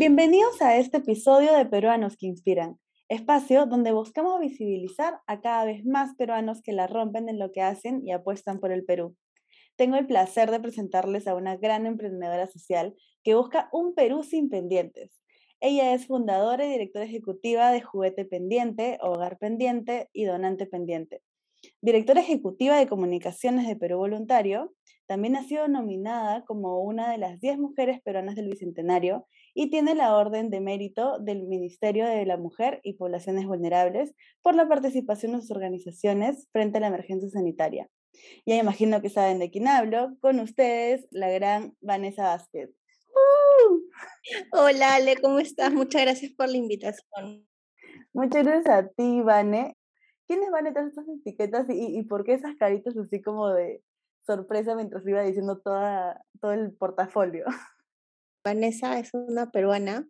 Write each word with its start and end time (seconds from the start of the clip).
Bienvenidos 0.00 0.62
a 0.62 0.78
este 0.78 0.96
episodio 0.96 1.52
de 1.54 1.66
Peruanos 1.66 2.16
que 2.16 2.24
Inspiran, 2.24 2.78
espacio 3.10 3.66
donde 3.66 3.92
buscamos 3.92 4.40
visibilizar 4.40 5.20
a 5.26 5.42
cada 5.42 5.66
vez 5.66 5.84
más 5.84 6.14
peruanos 6.14 6.62
que 6.62 6.72
la 6.72 6.86
rompen 6.86 7.28
en 7.28 7.38
lo 7.38 7.52
que 7.52 7.60
hacen 7.60 8.00
y 8.06 8.12
apuestan 8.12 8.60
por 8.60 8.72
el 8.72 8.82
Perú. 8.82 9.14
Tengo 9.76 9.96
el 9.96 10.06
placer 10.06 10.50
de 10.50 10.58
presentarles 10.58 11.28
a 11.28 11.34
una 11.34 11.58
gran 11.58 11.84
emprendedora 11.84 12.46
social 12.46 12.94
que 13.22 13.34
busca 13.34 13.68
un 13.72 13.94
Perú 13.94 14.22
sin 14.22 14.48
pendientes. 14.48 15.20
Ella 15.60 15.92
es 15.92 16.06
fundadora 16.06 16.64
y 16.64 16.70
directora 16.70 17.04
ejecutiva 17.04 17.70
de 17.70 17.82
Juguete 17.82 18.24
Pendiente, 18.24 18.96
Hogar 19.02 19.36
Pendiente 19.36 20.08
y 20.14 20.24
Donante 20.24 20.64
Pendiente. 20.64 21.20
Directora 21.82 22.22
ejecutiva 22.22 22.78
de 22.78 22.88
comunicaciones 22.88 23.68
de 23.68 23.76
Perú 23.76 23.98
Voluntario, 23.98 24.72
también 25.06 25.36
ha 25.36 25.42
sido 25.42 25.68
nominada 25.68 26.42
como 26.46 26.80
una 26.80 27.10
de 27.10 27.18
las 27.18 27.38
10 27.38 27.58
mujeres 27.58 28.00
peruanas 28.00 28.34
del 28.34 28.48
Bicentenario 28.48 29.26
y 29.54 29.70
tiene 29.70 29.94
la 29.94 30.16
Orden 30.16 30.50
de 30.50 30.60
Mérito 30.60 31.18
del 31.18 31.46
Ministerio 31.46 32.06
de 32.06 32.24
la 32.26 32.36
Mujer 32.36 32.80
y 32.82 32.94
Poblaciones 32.94 33.46
Vulnerables 33.46 34.14
por 34.42 34.54
la 34.54 34.68
participación 34.68 35.34
en 35.34 35.42
sus 35.42 35.50
organizaciones 35.50 36.48
frente 36.52 36.78
a 36.78 36.80
la 36.80 36.88
emergencia 36.88 37.28
sanitaria. 37.30 37.88
Ya 38.46 38.56
imagino 38.56 39.00
que 39.00 39.10
saben 39.10 39.38
de 39.38 39.50
quién 39.50 39.68
hablo. 39.68 40.16
Con 40.20 40.40
ustedes, 40.40 41.06
la 41.10 41.30
gran 41.30 41.74
Vanessa 41.80 42.24
Vázquez. 42.24 42.70
Hola 44.52 44.94
Ale, 44.94 45.16
¿cómo 45.16 45.38
estás? 45.38 45.72
Muchas 45.72 46.02
gracias 46.02 46.32
por 46.32 46.48
la 46.48 46.56
invitación. 46.56 47.46
Muchas 48.12 48.44
gracias 48.44 48.74
a 48.74 48.88
ti, 48.88 49.20
Vane. 49.22 49.76
¿Quiénes 50.26 50.50
van 50.50 50.72
todas 50.72 50.88
estas 50.88 51.06
etiquetas 51.08 51.68
y, 51.68 51.98
y, 51.98 52.02
por 52.04 52.24
qué 52.24 52.34
esas 52.34 52.54
caritas 52.56 52.96
así 52.96 53.20
como 53.20 53.48
de 53.48 53.82
sorpresa 54.24 54.76
mientras 54.76 55.06
iba 55.06 55.22
diciendo 55.22 55.60
toda, 55.60 56.24
todo 56.40 56.52
el 56.52 56.72
portafolio? 56.72 57.46
Vanessa 58.44 58.98
es 58.98 59.10
una 59.12 59.50
peruana 59.50 60.08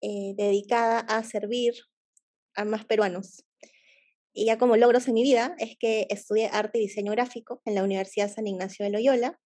eh, 0.00 0.34
dedicada 0.36 1.00
a 1.00 1.22
servir 1.24 1.74
a 2.54 2.64
más 2.64 2.84
peruanos. 2.84 3.44
Y 4.34 4.46
ya 4.46 4.58
como 4.58 4.76
logros 4.76 5.08
en 5.08 5.14
mi 5.14 5.22
vida 5.22 5.54
es 5.58 5.76
que 5.78 6.06
estudié 6.10 6.46
arte 6.46 6.78
y 6.78 6.82
diseño 6.82 7.12
gráfico 7.12 7.60
en 7.64 7.74
la 7.74 7.84
Universidad 7.84 8.32
San 8.32 8.46
Ignacio 8.46 8.84
de 8.84 8.90
Loyola. 8.90 9.38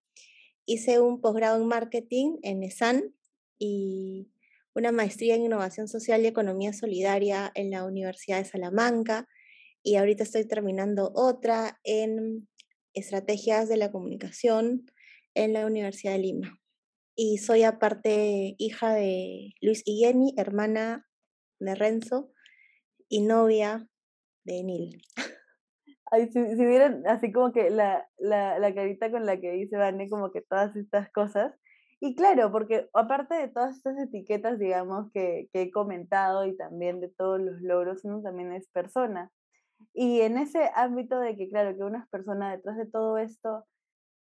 Hice 0.65 1.01
un 1.01 1.21
posgrado 1.21 1.61
en 1.61 1.67
marketing 1.67 2.39
en 2.43 2.63
ESAN 2.63 3.15
y 3.59 4.31
una 4.75 4.93
maestría 4.93 5.35
en 5.35 5.45
innovación 5.45 5.89
social 5.89 6.23
y 6.23 6.27
economía 6.27 6.73
solidaria 6.73 7.51
en 7.55 7.71
la 7.71 7.85
Universidad 7.85 8.39
de 8.39 8.45
Salamanca. 8.45 9.29
Y 9.83 9.97
ahorita 9.97 10.23
estoy 10.23 10.47
terminando 10.47 11.13
otra 11.15 11.81
en 11.85 12.49
estrategias 12.93 13.69
de 13.69 13.77
la 13.77 13.93
comunicación 13.93 14.91
en 15.35 15.53
la 15.53 15.67
Universidad 15.67 16.13
de 16.13 16.19
Lima. 16.19 16.61
Y 17.19 17.39
soy 17.39 17.63
aparte 17.63 18.55
hija 18.59 18.93
de 18.93 19.55
Luis 19.63 19.83
y 19.87 20.05
Jenny, 20.05 20.35
hermana 20.37 21.07
de 21.59 21.75
Renzo 21.75 22.31
y 23.09 23.23
novia 23.23 23.89
de 24.45 24.63
Nil. 24.63 25.01
Ay, 26.11 26.29
si, 26.31 26.47
si 26.57 26.67
vieran 26.67 27.07
así 27.07 27.33
como 27.33 27.53
que 27.53 27.71
la, 27.71 28.07
la, 28.19 28.59
la, 28.59 28.75
carita 28.75 29.11
con 29.11 29.25
la 29.25 29.41
que 29.41 29.51
dice 29.53 29.79
Vane, 29.79 30.11
como 30.11 30.31
que 30.31 30.43
todas 30.43 30.77
estas 30.77 31.11
cosas. 31.11 31.55
Y 32.01 32.15
claro, 32.15 32.53
porque 32.53 32.91
aparte 32.93 33.35
de 33.35 33.49
todas 33.49 33.77
estas 33.77 33.99
etiquetas, 33.99 34.59
digamos, 34.59 35.11
que, 35.13 35.49
que 35.55 35.63
he 35.63 35.71
comentado 35.71 36.45
y 36.45 36.55
también 36.55 37.01
de 37.01 37.09
todos 37.09 37.41
los 37.41 37.63
logros, 37.63 38.05
uno 38.05 38.21
también 38.21 38.53
es 38.53 38.69
persona. 38.69 39.33
Y 39.95 40.21
en 40.21 40.37
ese 40.37 40.71
ámbito 40.75 41.19
de 41.19 41.35
que, 41.35 41.49
claro, 41.49 41.75
que 41.75 41.83
una 41.83 42.07
persona 42.11 42.55
detrás 42.55 42.77
de 42.77 42.87
todo 42.87 43.17
esto, 43.17 43.65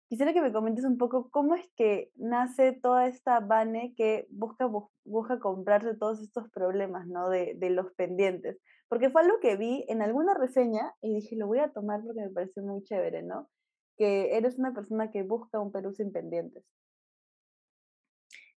quisiera 0.08 0.34
que 0.34 0.42
me 0.42 0.53
comentes 0.53 0.86
un 0.86 0.98
poco 0.98 1.30
cómo 1.30 1.56
es 1.56 1.67
que 1.75 2.11
nace 2.16 2.73
toda 2.73 3.08
esta 3.08 3.39
Vane 3.39 3.94
que 3.95 4.28
busca, 4.30 4.70
busca 5.03 5.39
comprarse 5.39 5.95
todos 5.95 6.21
estos 6.21 6.49
problemas, 6.49 7.08
¿no? 7.08 7.30
De, 7.30 7.54
de 7.55 7.70
los 7.70 7.92
pendientes 7.93 8.58
porque 8.88 9.10
fue 9.10 9.21
algo 9.21 9.39
que 9.39 9.55
vi 9.55 9.83
en 9.88 10.02
alguna 10.02 10.33
reseña 10.33 10.94
y 11.02 11.15
dije, 11.15 11.36
lo 11.36 11.48
voy 11.48 11.60
a 11.60 11.71
tomar 11.71 12.04
porque 12.04 12.21
me 12.21 12.30
pareció 12.30 12.64
muy 12.64 12.83
chévere, 12.83 13.23
¿no? 13.23 13.49
Que 13.98 14.38
eres 14.38 14.58
una 14.58 14.73
persona 14.73 15.11
que 15.11 15.23
busca 15.23 15.60
un 15.60 15.71
Perú 15.71 15.94
sin 15.94 16.11
pendientes. 16.11 16.64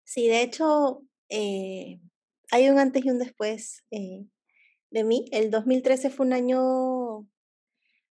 Sí, 0.04 0.28
de 0.28 0.42
hecho, 0.42 1.02
eh, 1.28 2.00
hay 2.50 2.68
un 2.68 2.78
antes 2.78 3.04
y 3.04 3.10
un 3.10 3.18
después 3.18 3.84
eh, 3.90 4.26
de 4.90 5.04
mí. 5.04 5.26
El 5.32 5.50
2013 5.50 6.10
fue 6.10 6.26
un 6.26 6.32
año 6.32 7.26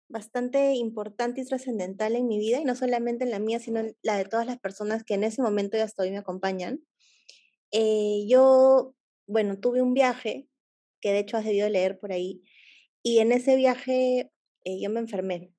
bastante 0.09 0.73
importante 0.75 1.41
y 1.41 1.45
trascendental 1.45 2.15
en 2.15 2.27
mi 2.27 2.39
vida, 2.39 2.59
y 2.59 2.65
no 2.65 2.75
solamente 2.75 3.23
en 3.23 3.31
la 3.31 3.39
mía, 3.39 3.59
sino 3.59 3.79
en 3.79 3.95
la 4.03 4.17
de 4.17 4.25
todas 4.25 4.45
las 4.45 4.59
personas 4.59 5.03
que 5.03 5.15
en 5.15 5.23
ese 5.23 5.41
momento 5.41 5.77
ya 5.77 5.83
hasta 5.83 6.03
hoy 6.03 6.11
me 6.11 6.17
acompañan. 6.17 6.81
Eh, 7.71 8.25
yo, 8.27 8.95
bueno, 9.27 9.59
tuve 9.59 9.81
un 9.81 9.93
viaje 9.93 10.47
que 11.01 11.11
de 11.11 11.19
hecho 11.19 11.37
has 11.37 11.45
debido 11.45 11.69
leer 11.69 11.99
por 11.99 12.11
ahí. 12.11 12.43
Y 13.03 13.19
en 13.19 13.31
ese 13.31 13.55
viaje 13.55 14.31
eh, 14.63 14.81
yo 14.81 14.89
me 14.89 14.99
enfermé. 14.99 15.51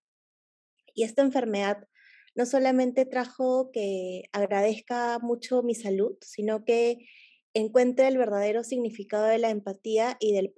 Y 0.94 1.04
esta 1.04 1.22
enfermedad 1.22 1.86
no 2.34 2.46
solamente 2.46 3.06
trajo 3.06 3.70
que 3.72 4.24
agradezca 4.32 5.18
mucho 5.20 5.62
mi 5.62 5.74
salud, 5.74 6.16
sino 6.20 6.64
que 6.64 7.06
encuentre 7.54 8.08
el 8.08 8.18
verdadero 8.18 8.62
significado 8.64 9.24
de 9.26 9.38
la 9.38 9.50
empatía 9.50 10.16
y 10.20 10.32
del 10.32 10.52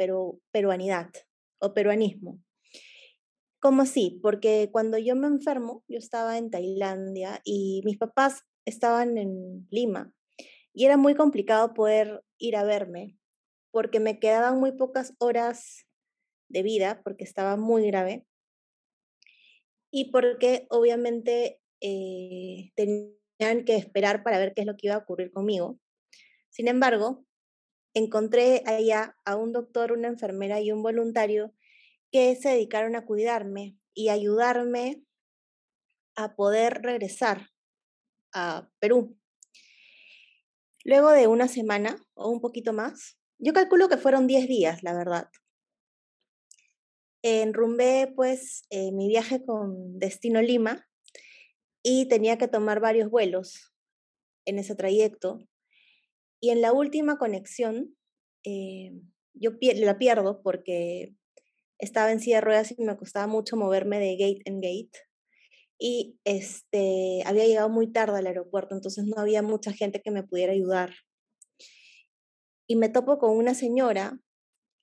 peruanidad 0.52 1.10
o 1.60 1.74
peruanismo. 1.74 2.40
¿Cómo 3.60 3.82
así? 3.82 4.20
Porque 4.22 4.68
cuando 4.72 4.98
yo 4.98 5.16
me 5.16 5.26
enfermo, 5.26 5.84
yo 5.88 5.98
estaba 5.98 6.38
en 6.38 6.50
Tailandia 6.50 7.40
y 7.44 7.82
mis 7.84 7.98
papás 7.98 8.44
estaban 8.64 9.18
en 9.18 9.66
Lima 9.70 10.12
y 10.72 10.84
era 10.84 10.96
muy 10.96 11.14
complicado 11.14 11.74
poder 11.74 12.22
ir 12.38 12.56
a 12.56 12.64
verme 12.64 13.18
porque 13.70 14.00
me 14.00 14.18
quedaban 14.18 14.58
muy 14.60 14.72
pocas 14.72 15.14
horas 15.18 15.86
de 16.48 16.62
vida, 16.62 17.02
porque 17.04 17.24
estaba 17.24 17.56
muy 17.56 17.86
grave, 17.86 18.26
y 19.90 20.10
porque 20.10 20.66
obviamente 20.70 21.60
eh, 21.80 22.72
tenían 22.74 23.64
que 23.64 23.76
esperar 23.76 24.22
para 24.22 24.38
ver 24.38 24.52
qué 24.54 24.62
es 24.62 24.66
lo 24.66 24.76
que 24.76 24.88
iba 24.88 24.96
a 24.96 24.98
ocurrir 24.98 25.30
conmigo. 25.30 25.78
Sin 26.50 26.68
embargo, 26.68 27.24
encontré 27.94 28.62
allá 28.66 29.16
a 29.24 29.36
un 29.36 29.52
doctor, 29.52 29.92
una 29.92 30.08
enfermera 30.08 30.60
y 30.60 30.72
un 30.72 30.82
voluntario 30.82 31.54
que 32.10 32.36
se 32.36 32.50
dedicaron 32.50 32.96
a 32.96 33.04
cuidarme 33.04 33.76
y 33.94 34.08
ayudarme 34.08 35.02
a 36.16 36.34
poder 36.34 36.80
regresar 36.82 37.48
a 38.32 38.68
Perú. 38.80 39.16
Luego 40.84 41.10
de 41.10 41.26
una 41.26 41.48
semana 41.48 41.96
o 42.14 42.30
un 42.30 42.40
poquito 42.40 42.72
más, 42.72 43.18
yo 43.38 43.52
calculo 43.52 43.88
que 43.88 43.96
fueron 43.96 44.26
10 44.26 44.48
días, 44.48 44.82
la 44.82 44.94
verdad. 44.94 45.28
Enrumbé 47.22 48.12
pues 48.14 48.64
eh, 48.70 48.90
mi 48.92 49.08
viaje 49.08 49.44
con 49.44 49.98
destino 49.98 50.40
Lima 50.40 50.88
y 51.82 52.08
tenía 52.08 52.38
que 52.38 52.48
tomar 52.48 52.80
varios 52.80 53.10
vuelos 53.10 53.72
en 54.44 54.58
ese 54.58 54.74
trayecto. 54.74 55.40
Y 56.40 56.50
en 56.50 56.62
la 56.62 56.72
última 56.72 57.18
conexión, 57.18 57.96
eh, 58.44 58.92
yo 59.34 59.52
la 59.60 59.98
pierdo 59.98 60.42
porque 60.42 61.14
estaba 61.78 62.12
en 62.12 62.20
silla 62.20 62.36
de 62.36 62.42
ruedas 62.42 62.74
y 62.76 62.82
me 62.82 62.96
costaba 62.96 63.26
mucho 63.26 63.56
moverme 63.56 63.98
de 63.98 64.16
gate 64.16 64.42
en 64.44 64.60
gate. 64.60 64.98
Y 65.78 66.18
este, 66.24 67.22
había 67.24 67.46
llegado 67.46 67.68
muy 67.68 67.92
tarde 67.92 68.18
al 68.18 68.26
aeropuerto, 68.26 68.74
entonces 68.74 69.04
no 69.04 69.20
había 69.20 69.42
mucha 69.42 69.72
gente 69.72 70.02
que 70.02 70.10
me 70.10 70.24
pudiera 70.24 70.52
ayudar 70.52 70.90
y 72.68 72.76
me 72.76 72.90
topo 72.90 73.18
con 73.18 73.30
una 73.30 73.54
señora 73.54 74.20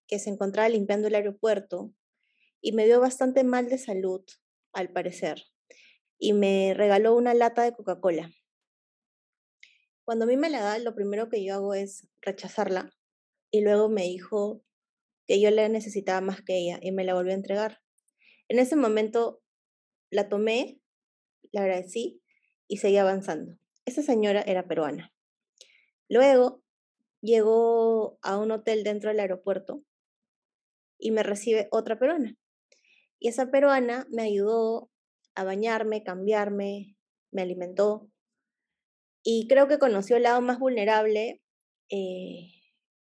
que 0.07 0.17
se 0.19 0.31
encontraba 0.31 0.67
limpiando 0.67 1.07
el 1.07 1.15
aeropuerto 1.15 1.93
y 2.59 2.71
me 2.71 2.85
vio 2.85 2.99
bastante 2.99 3.43
mal 3.43 3.69
de 3.69 3.77
salud, 3.77 4.23
al 4.73 4.91
parecer, 4.91 5.43
y 6.17 6.33
me 6.33 6.73
regaló 6.73 7.15
una 7.15 7.35
lata 7.35 7.61
de 7.61 7.73
Coca-Cola. 7.73 8.31
Cuando 10.03 10.25
a 10.25 10.27
mí 10.27 10.35
me 10.35 10.49
la 10.49 10.61
da, 10.61 10.79
lo 10.79 10.95
primero 10.95 11.29
que 11.29 11.43
yo 11.43 11.53
hago 11.53 11.75
es 11.75 12.07
rechazarla 12.21 12.91
y 13.51 13.61
luego 13.61 13.87
me 13.87 14.03
dijo 14.03 14.63
que 15.27 15.41
yo 15.41 15.49
la 15.51 15.67
necesitaba 15.69 16.21
más 16.21 16.41
que 16.41 16.57
ella 16.57 16.79
y 16.81 16.91
me 16.91 17.03
la 17.03 17.13
volvió 17.13 17.31
a 17.31 17.35
entregar. 17.35 17.81
En 18.47 18.59
ese 18.59 18.75
momento 18.75 19.41
la 20.11 20.29
tomé, 20.29 20.79
la 21.51 21.61
agradecí 21.61 22.21
y 22.67 22.77
seguí 22.77 22.97
avanzando. 22.97 23.57
Esa 23.85 24.01
señora 24.01 24.41
era 24.41 24.67
peruana. 24.67 25.13
Luego 26.09 26.63
llegó 27.21 28.19
a 28.21 28.37
un 28.37 28.51
hotel 28.51 28.83
dentro 28.83 29.09
del 29.09 29.19
aeropuerto 29.19 29.83
y 30.99 31.11
me 31.11 31.23
recibe 31.23 31.67
otra 31.71 31.97
peruana. 31.97 32.37
Y 33.19 33.29
esa 33.29 33.49
peruana 33.49 34.07
me 34.11 34.23
ayudó 34.23 34.91
a 35.33 35.43
bañarme, 35.43 36.03
cambiarme, 36.03 36.95
me 37.31 37.41
alimentó. 37.41 38.09
Y 39.23 39.47
creo 39.47 39.67
que 39.67 39.79
conoció 39.79 40.17
el 40.17 40.23
lado 40.23 40.41
más 40.41 40.59
vulnerable 40.59 41.41
eh, 41.89 42.51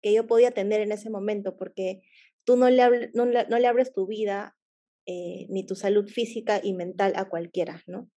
que 0.03 0.13
yo 0.13 0.27
podía 0.27 0.49
atender 0.49 0.81
en 0.81 0.93
ese 0.93 1.11
momento, 1.11 1.57
porque 1.57 2.03
tú 2.45 2.57
no 2.57 2.71
le, 2.71 3.11
no, 3.15 3.27
le 3.27 3.67
abres 3.67 3.93
tu 3.93 4.07
vida 4.07 4.57
eh, 5.07 5.47
ni 5.49 5.65
tu 5.67 5.75
salud 5.75 6.09
física 6.09 6.61
y 6.63 6.75
mental 6.75 7.13
a 7.17 7.29
cualquiera, 7.29 7.83
¿no? 7.87 8.11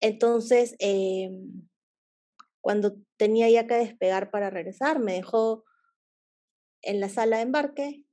Entonces, 0.00 0.76
em, 0.78 1.68
cuando 2.60 2.96
tenía 3.16 3.48
ya 3.50 3.66
que 3.66 3.74
despegar 3.74 4.30
para 4.30 4.50
regresar, 4.50 5.00
me 5.00 5.14
dejó 5.14 5.64
en 6.82 7.00
la 7.00 7.08
sala 7.08 7.36
de 7.36 7.42
embarque, 7.42 8.04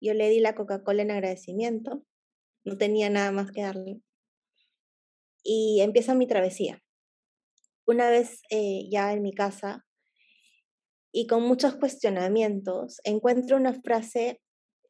yo 0.00 0.14
le 0.14 0.28
di 0.28 0.40
la 0.40 0.54
Coca-Cola 0.54 1.02
en 1.02 1.10
agradecimiento, 1.10 2.04
no 2.64 2.76
tenía 2.76 3.10
nada 3.10 3.32
más 3.32 3.52
que 3.52 3.62
darle. 3.62 4.00
Y 5.42 5.80
empieza 5.80 6.14
mi 6.14 6.26
travesía. 6.26 6.82
Una 7.86 8.10
vez 8.10 8.42
eh, 8.50 8.88
ya 8.90 9.12
en 9.12 9.22
mi 9.22 9.32
casa 9.32 9.87
y 11.18 11.26
con 11.26 11.42
muchos 11.42 11.74
cuestionamientos, 11.74 13.00
encuentro 13.02 13.56
una 13.56 13.74
frase 13.74 14.40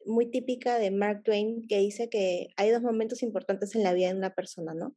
muy 0.04 0.30
típica 0.30 0.78
de 0.78 0.90
Mark 0.90 1.22
Twain 1.24 1.66
que 1.66 1.78
dice 1.78 2.10
que 2.10 2.48
hay 2.58 2.68
dos 2.68 2.82
momentos 2.82 3.22
importantes 3.22 3.74
en 3.74 3.82
la 3.82 3.94
vida 3.94 4.08
de 4.08 4.18
una 4.18 4.34
persona, 4.34 4.74
¿no? 4.74 4.94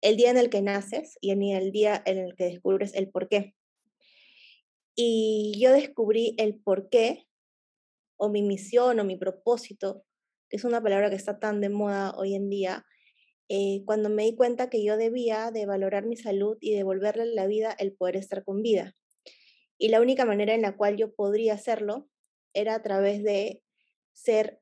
El 0.00 0.16
día 0.16 0.30
en 0.30 0.36
el 0.36 0.50
que 0.50 0.62
naces 0.62 1.18
y 1.20 1.32
el 1.32 1.72
día 1.72 2.00
en 2.06 2.18
el 2.18 2.36
que 2.36 2.44
descubres 2.44 2.94
el 2.94 3.10
por 3.10 3.28
qué. 3.28 3.56
Y 4.94 5.58
yo 5.60 5.72
descubrí 5.72 6.36
el 6.38 6.54
por 6.54 6.88
qué, 6.88 7.26
o 8.16 8.28
mi 8.28 8.42
misión, 8.42 9.00
o 9.00 9.04
mi 9.04 9.16
propósito, 9.16 10.04
que 10.48 10.58
es 10.58 10.62
una 10.62 10.80
palabra 10.80 11.10
que 11.10 11.16
está 11.16 11.40
tan 11.40 11.60
de 11.60 11.68
moda 11.68 12.14
hoy 12.16 12.36
en 12.36 12.48
día, 12.48 12.86
eh, 13.48 13.82
cuando 13.86 14.08
me 14.08 14.22
di 14.22 14.36
cuenta 14.36 14.70
que 14.70 14.84
yo 14.84 14.96
debía 14.96 15.50
de 15.50 15.66
valorar 15.66 16.06
mi 16.06 16.16
salud 16.16 16.58
y 16.60 16.76
devolverle 16.76 17.24
a 17.24 17.26
la 17.26 17.48
vida 17.48 17.74
el 17.76 17.92
poder 17.92 18.14
estar 18.14 18.44
con 18.44 18.62
vida. 18.62 18.94
Y 19.78 19.88
la 19.88 20.00
única 20.00 20.24
manera 20.24 20.54
en 20.54 20.62
la 20.62 20.76
cual 20.76 20.96
yo 20.96 21.14
podría 21.14 21.54
hacerlo 21.54 22.08
era 22.54 22.74
a 22.74 22.82
través 22.82 23.22
de 23.22 23.62
ser 24.12 24.60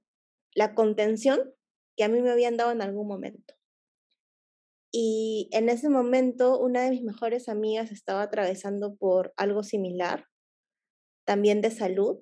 la 0.54 0.74
contención 0.74 1.54
que 1.96 2.04
a 2.04 2.08
mí 2.08 2.22
me 2.22 2.30
habían 2.30 2.56
dado 2.56 2.72
en 2.72 2.82
algún 2.82 3.06
momento. 3.06 3.54
Y 4.90 5.48
en 5.52 5.70
ese 5.70 5.88
momento 5.88 6.58
una 6.58 6.82
de 6.82 6.90
mis 6.90 7.02
mejores 7.02 7.48
amigas 7.48 7.90
estaba 7.90 8.22
atravesando 8.22 8.94
por 8.96 9.32
algo 9.36 9.62
similar, 9.62 10.26
también 11.24 11.62
de 11.62 11.70
salud 11.70 12.18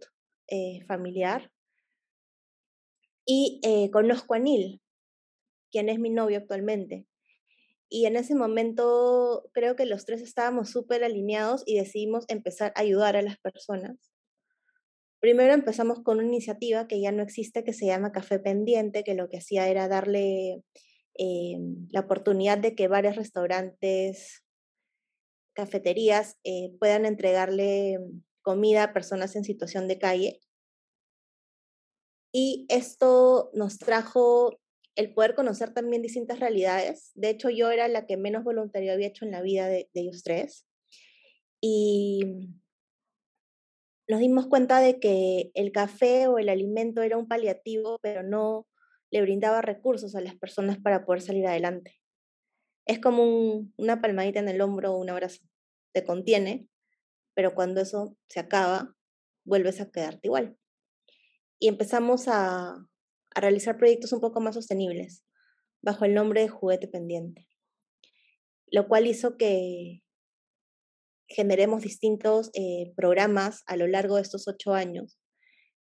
eh, 0.46 0.84
familiar. 0.86 1.50
Y 3.26 3.60
eh, 3.64 3.90
conozco 3.90 4.34
a 4.34 4.38
Neil, 4.38 4.80
quien 5.70 5.88
es 5.88 5.98
mi 5.98 6.10
novio 6.10 6.38
actualmente. 6.38 7.06
Y 7.92 8.06
en 8.06 8.16
ese 8.16 8.36
momento 8.36 9.50
creo 9.52 9.74
que 9.74 9.84
los 9.84 10.06
tres 10.06 10.22
estábamos 10.22 10.70
súper 10.70 11.02
alineados 11.02 11.64
y 11.66 11.76
decidimos 11.76 12.24
empezar 12.28 12.72
a 12.76 12.80
ayudar 12.80 13.16
a 13.16 13.22
las 13.22 13.36
personas. 13.38 13.98
Primero 15.18 15.52
empezamos 15.52 16.00
con 16.02 16.18
una 16.18 16.28
iniciativa 16.28 16.86
que 16.86 17.00
ya 17.00 17.10
no 17.10 17.22
existe, 17.22 17.64
que 17.64 17.72
se 17.72 17.86
llama 17.86 18.12
Café 18.12 18.38
Pendiente, 18.38 19.02
que 19.02 19.14
lo 19.14 19.28
que 19.28 19.38
hacía 19.38 19.68
era 19.68 19.88
darle 19.88 20.62
eh, 21.18 21.58
la 21.90 22.00
oportunidad 22.00 22.58
de 22.58 22.76
que 22.76 22.86
varios 22.86 23.16
restaurantes, 23.16 24.44
cafeterías 25.52 26.38
eh, 26.44 26.72
puedan 26.78 27.04
entregarle 27.04 27.98
comida 28.40 28.84
a 28.84 28.92
personas 28.92 29.34
en 29.34 29.42
situación 29.42 29.88
de 29.88 29.98
calle. 29.98 30.40
Y 32.32 32.66
esto 32.68 33.50
nos 33.52 33.78
trajo 33.78 34.59
el 34.96 35.14
poder 35.14 35.34
conocer 35.34 35.72
también 35.72 36.02
distintas 36.02 36.40
realidades. 36.40 37.12
De 37.14 37.30
hecho, 37.30 37.50
yo 37.50 37.70
era 37.70 37.88
la 37.88 38.06
que 38.06 38.16
menos 38.16 38.44
voluntario 38.44 38.92
había 38.92 39.08
hecho 39.08 39.24
en 39.24 39.30
la 39.30 39.42
vida 39.42 39.66
de, 39.68 39.88
de 39.92 40.00
ellos 40.00 40.22
tres. 40.22 40.66
Y 41.60 42.50
nos 44.08 44.20
dimos 44.20 44.46
cuenta 44.46 44.80
de 44.80 44.98
que 44.98 45.52
el 45.54 45.72
café 45.72 46.26
o 46.26 46.38
el 46.38 46.48
alimento 46.48 47.02
era 47.02 47.16
un 47.16 47.28
paliativo, 47.28 47.98
pero 48.02 48.22
no 48.22 48.66
le 49.10 49.22
brindaba 49.22 49.62
recursos 49.62 50.14
a 50.14 50.20
las 50.20 50.34
personas 50.34 50.78
para 50.78 51.04
poder 51.04 51.22
salir 51.22 51.46
adelante. 51.46 51.96
Es 52.86 52.98
como 52.98 53.68
una 53.76 54.00
palmadita 54.00 54.40
en 54.40 54.48
el 54.48 54.60
hombro 54.60 54.92
o 54.92 54.98
un 54.98 55.10
abrazo. 55.10 55.42
Te 55.92 56.04
contiene, 56.04 56.68
pero 57.34 57.54
cuando 57.54 57.80
eso 57.80 58.16
se 58.28 58.40
acaba, 58.40 58.94
vuelves 59.44 59.80
a 59.80 59.90
quedarte 59.90 60.26
igual. 60.28 60.56
Y 61.58 61.68
empezamos 61.68 62.26
a, 62.26 62.84
a 63.34 63.40
realizar 63.40 63.76
proyectos 63.76 64.12
un 64.12 64.20
poco 64.20 64.40
más 64.40 64.54
sostenibles, 64.54 65.24
bajo 65.82 66.04
el 66.04 66.14
nombre 66.14 66.42
de 66.42 66.48
Juguete 66.48 66.88
Pendiente, 66.88 67.48
lo 68.66 68.88
cual 68.88 69.06
hizo 69.06 69.36
que 69.36 70.02
generemos 71.28 71.82
distintos 71.82 72.50
eh, 72.54 72.92
programas 72.96 73.62
a 73.66 73.76
lo 73.76 73.86
largo 73.86 74.16
de 74.16 74.22
estos 74.22 74.48
ocho 74.48 74.74
años 74.74 75.18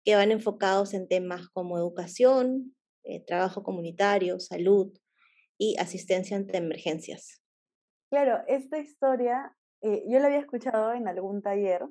que 0.06 0.16
van 0.16 0.32
enfocados 0.32 0.94
en 0.94 1.08
temas 1.08 1.50
como 1.50 1.78
educación, 1.78 2.76
eh, 3.04 3.24
trabajo 3.26 3.64
comunitario, 3.64 4.40
salud 4.40 4.94
y 5.58 5.76
asistencia 5.78 6.38
ante 6.38 6.58
emergencias. 6.58 7.42
Claro, 8.10 8.44
esta 8.48 8.80
historia 8.80 9.56
eh, 9.82 10.04
yo 10.08 10.20
la 10.20 10.28
había 10.28 10.40
escuchado 10.40 10.94
en 10.94 11.08
algún 11.08 11.42
taller 11.42 11.86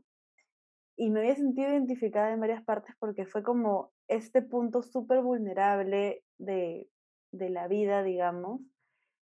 y 0.96 1.10
me 1.10 1.20
había 1.20 1.36
sentido 1.36 1.68
identificada 1.70 2.32
en 2.32 2.40
varias 2.40 2.64
partes 2.64 2.94
porque 2.98 3.26
fue 3.26 3.42
como 3.42 3.92
este 4.08 4.42
punto 4.42 4.82
súper 4.82 5.22
vulnerable 5.22 6.24
de, 6.38 6.88
de, 7.32 7.50
la 7.50 7.68
vida, 7.68 8.02
digamos, 8.02 8.60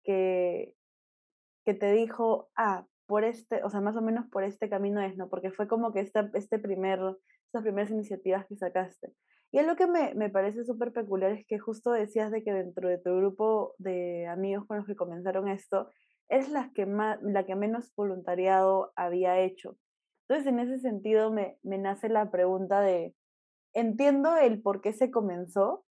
que, 0.04 0.76
que 1.66 1.74
te 1.74 1.92
dijo, 1.92 2.50
ah, 2.56 2.86
por 3.06 3.24
este, 3.24 3.64
o 3.64 3.70
sea, 3.70 3.82
más 3.82 3.96
o 3.96 4.02
menos 4.02 4.28
por 4.28 4.44
este 4.44 4.70
camino 4.70 5.02
es, 5.02 5.16
¿no? 5.16 5.30
Porque 5.30 5.52
fue 5.52 5.68
como 5.68 5.94
que 5.94 6.00
esta, 6.00 6.30
este 6.34 6.60
primer, 6.60 7.00
estas 7.46 7.64
primeras 7.64 7.92
iniciativas 7.92 8.46
que 8.48 8.56
sacaste. 8.56 9.14
Y 9.52 9.62
lo 9.62 9.76
que 9.76 9.86
me, 9.86 10.16
me 10.16 10.32
parece 10.32 10.64
súper 10.66 10.92
peculiar 10.92 11.32
es 11.32 11.46
que 11.46 11.60
justo 11.60 11.92
decías 11.92 12.32
de 12.32 12.44
que 12.44 12.52
dentro 12.52 12.90
de 12.90 12.98
tu 12.98 13.16
grupo 13.16 13.76
de 13.78 14.26
amigos 14.28 14.66
con 14.66 14.78
los 14.78 14.88
que 14.88 14.96
comenzaron 14.96 15.48
esto, 15.48 15.92
es 16.28 16.50
la 16.50 16.72
que, 16.74 16.88
más, 16.88 17.22
la 17.22 17.46
que 17.46 17.56
menos 17.56 17.94
voluntariado 17.96 18.92
había 18.96 19.40
hecho. 19.40 19.78
Entonces, 20.28 20.48
en 20.52 20.60
ese 20.60 20.80
sentido, 20.80 21.32
me, 21.32 21.60
me 21.62 21.78
nace 21.78 22.10
la 22.10 22.32
pregunta 22.32 22.82
de, 22.82 23.14
entiendo 23.74 24.38
el 24.38 24.62
por 24.62 24.82
qué 24.82 24.94
se 24.94 25.12
comenzó, 25.12 25.86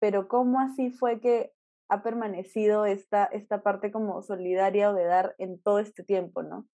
pero 0.00 0.28
¿cómo 0.28 0.60
así 0.60 0.90
fue 0.90 1.20
que 1.20 1.52
ha 1.88 2.02
permanecido 2.02 2.86
esta, 2.86 3.24
esta 3.24 3.62
parte 3.62 3.92
como 3.92 4.22
solidaria 4.22 4.90
o 4.90 4.94
de 4.94 5.04
dar 5.04 5.34
en 5.38 5.60
todo 5.60 5.78
este 5.78 6.02
tiempo, 6.02 6.42
¿no? 6.42 6.68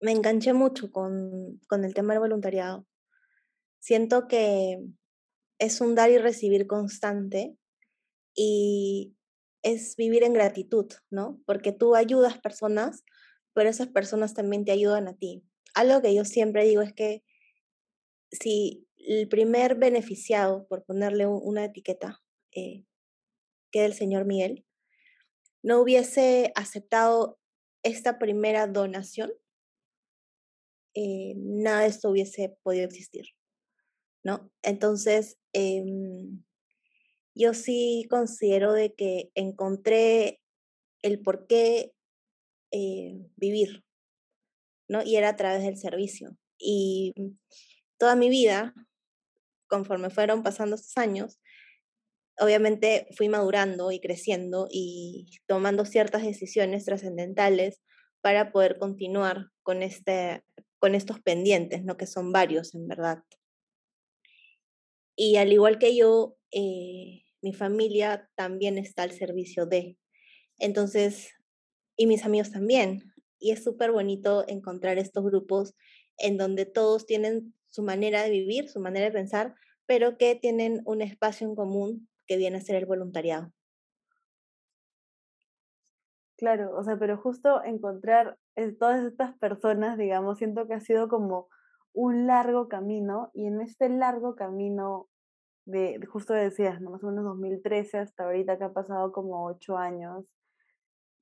Me 0.00 0.12
enganché 0.12 0.52
mucho 0.52 0.90
con, 0.92 1.60
con 1.68 1.84
el 1.84 1.94
tema 1.94 2.12
del 2.12 2.20
voluntariado. 2.20 2.86
Siento 3.80 4.28
que 4.28 4.84
es 5.58 5.80
un 5.80 5.94
dar 5.94 6.10
y 6.10 6.18
recibir 6.18 6.66
constante 6.66 7.56
y 8.34 9.16
es 9.62 9.96
vivir 9.96 10.24
en 10.24 10.34
gratitud, 10.34 10.92
¿no? 11.10 11.40
Porque 11.46 11.72
tú 11.72 11.94
ayudas 11.94 12.38
personas, 12.38 13.04
pero 13.54 13.70
esas 13.70 13.88
personas 13.88 14.34
también 14.34 14.64
te 14.64 14.72
ayudan 14.72 15.08
a 15.08 15.16
ti. 15.16 15.42
Algo 15.74 16.02
que 16.02 16.14
yo 16.14 16.24
siempre 16.24 16.64
digo 16.64 16.82
es 16.82 16.92
que 16.92 17.24
si 18.34 18.86
el 18.96 19.28
primer 19.28 19.76
beneficiado, 19.76 20.66
por 20.66 20.84
ponerle 20.84 21.26
una 21.26 21.64
etiqueta, 21.64 22.22
eh, 22.52 22.84
que 23.70 23.84
el 23.84 23.94
señor 23.94 24.24
Miguel, 24.24 24.64
no 25.62 25.80
hubiese 25.80 26.52
aceptado 26.54 27.38
esta 27.82 28.18
primera 28.18 28.66
donación, 28.66 29.32
eh, 30.94 31.34
nada 31.36 31.82
de 31.82 31.88
esto 31.88 32.10
hubiese 32.10 32.56
podido 32.62 32.84
existir, 32.84 33.26
¿no? 34.22 34.50
Entonces, 34.62 35.38
em, 35.52 36.44
yo 37.34 37.52
sí 37.52 38.06
considero 38.08 38.72
de 38.72 38.94
que 38.94 39.30
encontré 39.34 40.40
el 41.02 41.20
por 41.20 41.46
qué 41.46 41.92
eh, 42.70 43.26
vivir, 43.36 43.84
¿no? 44.88 45.02
Y 45.02 45.16
era 45.16 45.30
a 45.30 45.36
través 45.36 45.62
del 45.64 45.76
servicio. 45.76 46.36
Y 46.58 47.12
toda 48.04 48.16
mi 48.16 48.28
vida, 48.28 48.74
conforme 49.66 50.10
fueron 50.10 50.42
pasando 50.42 50.76
estos 50.76 50.98
años, 50.98 51.40
obviamente 52.38 53.08
fui 53.16 53.30
madurando 53.30 53.92
y 53.92 53.98
creciendo 53.98 54.68
y 54.70 55.30
tomando 55.46 55.86
ciertas 55.86 56.22
decisiones 56.22 56.84
trascendentales 56.84 57.80
para 58.20 58.52
poder 58.52 58.78
continuar 58.78 59.46
con, 59.62 59.82
este, 59.82 60.44
con 60.78 60.94
estos 60.94 61.18
pendientes, 61.22 61.82
¿no? 61.82 61.96
que 61.96 62.06
son 62.06 62.30
varios 62.30 62.74
en 62.74 62.88
verdad. 62.88 63.22
Y 65.16 65.36
al 65.36 65.50
igual 65.50 65.78
que 65.78 65.96
yo, 65.96 66.36
eh, 66.50 67.22
mi 67.40 67.54
familia 67.54 68.28
también 68.34 68.76
está 68.76 69.04
al 69.04 69.12
servicio 69.12 69.64
de. 69.64 69.96
Entonces, 70.58 71.30
y 71.96 72.06
mis 72.06 72.26
amigos 72.26 72.50
también. 72.50 73.14
Y 73.38 73.52
es 73.52 73.64
súper 73.64 73.92
bonito 73.92 74.44
encontrar 74.46 74.98
estos 74.98 75.24
grupos 75.24 75.74
en 76.18 76.36
donde 76.36 76.66
todos 76.66 77.06
tienen 77.06 77.54
su 77.74 77.82
manera 77.82 78.22
de 78.22 78.30
vivir, 78.30 78.68
su 78.68 78.78
manera 78.78 79.06
de 79.06 79.10
pensar, 79.10 79.56
pero 79.84 80.16
que 80.16 80.36
tienen 80.36 80.82
un 80.84 81.02
espacio 81.02 81.44
en 81.48 81.56
común 81.56 82.08
que 82.24 82.36
viene 82.36 82.58
a 82.58 82.60
ser 82.60 82.76
el 82.76 82.86
voluntariado. 82.86 83.50
Claro, 86.36 86.70
o 86.76 86.84
sea, 86.84 86.96
pero 86.96 87.16
justo 87.16 87.64
encontrar 87.64 88.38
eh, 88.54 88.70
todas 88.70 89.04
estas 89.04 89.36
personas, 89.38 89.98
digamos, 89.98 90.38
siento 90.38 90.68
que 90.68 90.74
ha 90.74 90.80
sido 90.80 91.08
como 91.08 91.48
un 91.92 92.28
largo 92.28 92.68
camino 92.68 93.32
y 93.34 93.46
en 93.48 93.60
este 93.60 93.88
largo 93.88 94.36
camino 94.36 95.08
de, 95.64 95.98
justo 96.06 96.32
decías, 96.32 96.80
¿no? 96.80 96.92
más 96.92 97.02
o 97.02 97.08
menos 97.08 97.24
2013 97.24 97.98
hasta 97.98 98.22
ahorita 98.22 98.56
que 98.56 98.64
ha 98.64 98.72
pasado 98.72 99.10
como 99.10 99.46
ocho 99.46 99.76
años, 99.76 100.24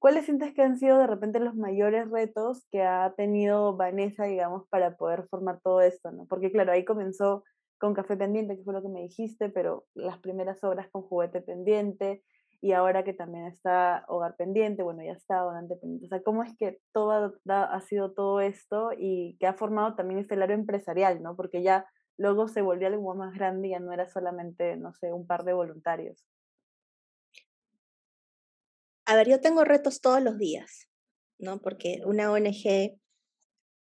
¿Cuáles 0.02 0.24
sientes 0.24 0.52
que 0.52 0.62
han 0.62 0.78
sido 0.78 0.98
de 0.98 1.06
repente 1.06 1.38
los 1.38 1.54
mayores 1.54 2.10
retos 2.10 2.66
que 2.72 2.82
ha 2.82 3.14
tenido 3.16 3.76
Vanessa, 3.76 4.24
digamos, 4.24 4.66
para 4.68 4.96
poder 4.96 5.28
formar 5.28 5.60
todo 5.62 5.80
esto? 5.80 6.10
¿no? 6.10 6.26
Porque 6.26 6.50
claro, 6.50 6.72
ahí 6.72 6.84
comenzó 6.84 7.44
con 7.78 7.94
Café 7.94 8.16
Pendiente, 8.16 8.56
que 8.56 8.64
fue 8.64 8.74
lo 8.74 8.82
que 8.82 8.88
me 8.88 9.02
dijiste, 9.02 9.48
pero 9.48 9.84
las 9.94 10.18
primeras 10.18 10.64
obras 10.64 10.88
con 10.90 11.02
Juguete 11.02 11.40
Pendiente 11.40 12.24
y 12.60 12.72
ahora 12.72 13.04
que 13.04 13.12
también 13.12 13.46
está 13.46 14.04
Hogar 14.08 14.34
Pendiente, 14.34 14.82
bueno, 14.82 15.04
ya 15.04 15.12
está 15.12 15.36
Donante 15.38 15.76
Pendiente. 15.76 16.06
O 16.06 16.08
sea, 16.08 16.22
¿cómo 16.24 16.42
es 16.42 16.52
que 16.56 16.80
todo 16.92 17.32
ha 17.46 17.80
sido 17.82 18.10
todo 18.12 18.40
esto 18.40 18.90
y 18.98 19.36
que 19.38 19.46
ha 19.46 19.54
formado 19.54 19.94
también 19.94 20.18
este 20.18 20.34
lado 20.34 20.52
empresarial, 20.52 21.22
¿no? 21.22 21.36
Porque 21.36 21.62
ya 21.62 21.86
luego 22.16 22.48
se 22.48 22.60
volvió 22.60 22.88
algo 22.88 23.14
más 23.14 23.34
grande 23.34 23.68
y 23.68 23.70
ya 23.70 23.78
no 23.78 23.92
era 23.92 24.08
solamente, 24.08 24.76
no 24.76 24.92
sé, 24.94 25.12
un 25.12 25.28
par 25.28 25.44
de 25.44 25.52
voluntarios. 25.52 26.24
A 29.12 29.14
ver, 29.14 29.28
yo 29.28 29.42
tengo 29.42 29.62
retos 29.62 30.00
todos 30.00 30.22
los 30.22 30.38
días, 30.38 30.88
¿no? 31.38 31.60
Porque 31.60 32.00
una 32.06 32.32
ONG 32.32 32.98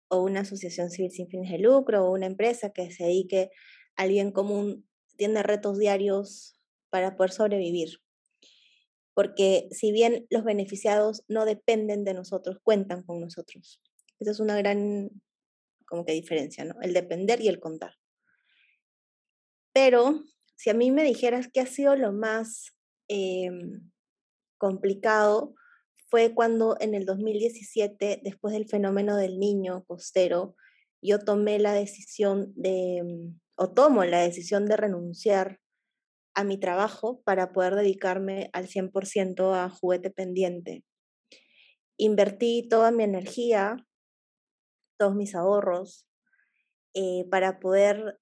o 0.09 0.23
una 0.23 0.39
asociación 0.39 0.89
civil 0.89 1.11
sin 1.11 1.27
fines 1.27 1.51
de 1.51 1.59
lucro 1.59 2.03
o 2.03 2.11
una 2.11 2.25
empresa 2.25 2.71
que 2.71 2.89
se 2.89 3.03
dedique 3.03 3.51
a 3.95 4.01
alguien 4.01 4.31
común 4.31 4.89
tiene 5.17 5.43
retos 5.43 5.77
diarios 5.77 6.59
para 6.89 7.15
poder 7.15 7.29
sobrevivir. 7.29 7.99
Porque 9.13 9.67
si 9.69 9.91
bien 9.91 10.25
los 10.31 10.43
beneficiados 10.43 11.23
no 11.27 11.45
dependen 11.45 12.05
de 12.05 12.15
nosotros, 12.15 12.57
cuentan 12.63 13.03
con 13.03 13.21
nosotros. 13.21 13.83
Esa 14.17 14.31
es 14.31 14.39
una 14.39 14.57
gran 14.57 15.11
como 15.85 16.05
que 16.05 16.13
diferencia, 16.13 16.65
¿no? 16.65 16.73
El 16.81 16.93
depender 16.93 17.39
y 17.39 17.49
el 17.49 17.59
contar. 17.59 17.93
Pero 19.73 20.23
si 20.55 20.71
a 20.71 20.73
mí 20.73 20.89
me 20.89 21.03
dijeras 21.03 21.49
qué 21.53 21.59
ha 21.59 21.67
sido 21.67 21.95
lo 21.95 22.13
más 22.13 22.73
em, 23.07 23.91
complicado 24.59 25.55
fue 26.09 26.33
cuando 26.35 26.77
en 26.79 26.93
el 26.93 27.05
2017, 27.05 28.21
después 28.23 28.53
del 28.53 28.67
fenómeno 28.67 29.15
del 29.15 29.39
niño 29.39 29.83
costero, 29.85 30.55
yo 31.01 31.19
tomé 31.19 31.59
la 31.59 31.73
decisión 31.73 32.53
de, 32.55 33.01
mm, 33.03 33.39
o 33.55 33.71
tomo 33.71 34.03
la 34.03 34.21
decisión 34.21 34.65
de 34.65 34.77
renunciar 34.77 35.59
a 36.35 36.43
mi 36.43 36.59
trabajo 36.59 37.21
para 37.23 37.51
poder 37.53 37.75
dedicarme 37.75 38.49
al 38.53 38.67
100% 38.67 39.53
a 39.53 39.69
juguete 39.69 40.09
pendiente. 40.11 40.83
Invertí 41.97 42.67
toda 42.69 42.91
mi 42.91 43.03
energía, 43.03 43.85
todos 44.97 45.15
mis 45.15 45.35
ahorros, 45.35 46.07
eh, 46.93 47.25
para 47.29 47.59
poder 47.59 48.19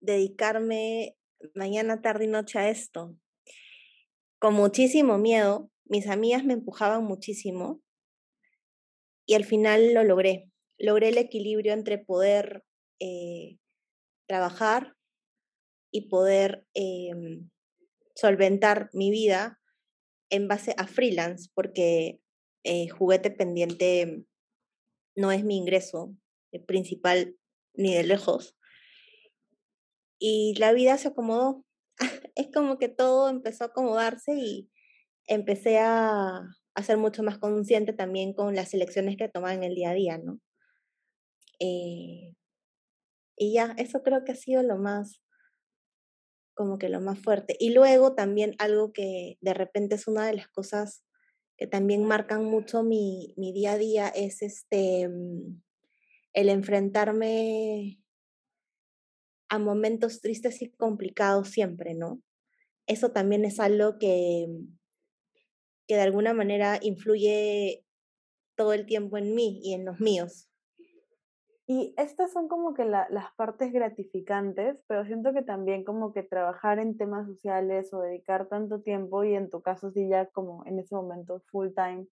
dedicarme 0.00 1.16
mañana, 1.54 2.00
tarde 2.02 2.24
y 2.24 2.28
noche 2.28 2.58
a 2.58 2.68
esto 2.68 3.16
con 4.38 4.54
muchísimo 4.54 5.18
miedo, 5.18 5.70
mis 5.84 6.06
amigas 6.06 6.44
me 6.44 6.54
empujaban 6.54 7.04
muchísimo 7.04 7.82
y 9.26 9.34
al 9.34 9.44
final 9.44 9.94
lo 9.94 10.04
logré. 10.04 10.50
Logré 10.78 11.08
el 11.08 11.18
equilibrio 11.18 11.72
entre 11.72 11.98
poder 11.98 12.64
eh, 13.00 13.58
trabajar 14.28 14.94
y 15.90 16.08
poder 16.08 16.66
em, 16.74 17.50
solventar 18.14 18.90
mi 18.92 19.10
vida 19.10 19.60
en 20.30 20.46
base 20.46 20.74
a 20.76 20.86
freelance, 20.86 21.50
porque 21.54 22.20
eh, 22.64 22.88
juguete 22.88 23.30
pendiente 23.30 24.24
no 25.16 25.32
es 25.32 25.44
mi 25.44 25.56
ingreso 25.56 26.14
eh, 26.52 26.60
principal 26.60 27.36
ni 27.74 27.94
de 27.94 28.04
lejos. 28.04 28.56
Y 30.20 30.54
la 30.58 30.72
vida 30.72 30.98
se 30.98 31.08
acomodó 31.08 31.64
es 32.34 32.48
como 32.52 32.78
que 32.78 32.88
todo 32.88 33.28
empezó 33.28 33.64
a 33.64 33.66
acomodarse 33.68 34.34
y 34.34 34.70
empecé 35.26 35.78
a, 35.78 36.42
ser 36.82 36.96
mucho 36.96 37.24
más 37.24 37.38
consciente 37.38 37.92
también 37.92 38.32
con 38.32 38.54
las 38.54 38.72
elecciones 38.72 39.16
que 39.16 39.28
tomaba 39.28 39.52
en 39.52 39.64
el 39.64 39.74
día 39.74 39.90
a 39.90 39.94
día, 39.94 40.18
¿no? 40.18 40.38
Eh, 41.58 42.36
y 43.36 43.52
ya, 43.52 43.74
eso 43.78 44.02
creo 44.04 44.24
que 44.24 44.32
ha 44.32 44.36
sido 44.36 44.62
lo 44.62 44.78
más, 44.78 45.20
como 46.54 46.78
que 46.78 46.88
lo 46.88 47.00
más 47.00 47.18
fuerte. 47.18 47.56
Y 47.58 47.70
luego 47.70 48.14
también 48.14 48.54
algo 48.58 48.92
que 48.92 49.38
de 49.40 49.54
repente 49.54 49.96
es 49.96 50.06
una 50.06 50.24
de 50.24 50.34
las 50.34 50.48
cosas 50.48 51.02
que 51.56 51.66
también 51.66 52.04
marcan 52.04 52.44
mucho 52.44 52.84
mi, 52.84 53.34
mi 53.36 53.52
día 53.52 53.72
a 53.72 53.78
día 53.78 54.08
es 54.08 54.42
este, 54.42 55.08
mm, 55.08 55.60
el 56.32 56.48
enfrentarme 56.48 58.00
a 59.48 59.58
momentos 59.58 60.20
tristes 60.20 60.62
y 60.62 60.70
complicados 60.70 61.48
siempre, 61.48 61.94
¿no? 61.94 62.20
Eso 62.86 63.10
también 63.10 63.44
es 63.44 63.60
algo 63.60 63.98
que, 63.98 64.48
que 65.86 65.94
de 65.94 66.02
alguna 66.02 66.34
manera 66.34 66.78
influye 66.82 67.84
todo 68.56 68.72
el 68.72 68.86
tiempo 68.86 69.16
en 69.18 69.34
mí 69.34 69.60
y 69.62 69.74
en 69.74 69.84
los 69.84 70.00
míos. 70.00 70.48
Y 71.70 71.92
estas 71.98 72.32
son 72.32 72.48
como 72.48 72.72
que 72.72 72.86
las 72.86 73.34
partes 73.36 73.74
gratificantes, 73.74 74.82
pero 74.86 75.04
siento 75.04 75.34
que 75.34 75.42
también 75.42 75.84
como 75.84 76.14
que 76.14 76.22
trabajar 76.22 76.78
en 76.78 76.96
temas 76.96 77.26
sociales 77.26 77.92
o 77.92 78.00
dedicar 78.00 78.48
tanto 78.48 78.80
tiempo 78.80 79.22
y 79.22 79.34
en 79.34 79.50
tu 79.50 79.60
caso 79.60 79.90
sí 79.90 80.08
ya 80.08 80.24
como 80.30 80.64
en 80.64 80.78
ese 80.78 80.94
momento 80.94 81.42
full 81.50 81.68
time 81.74 82.06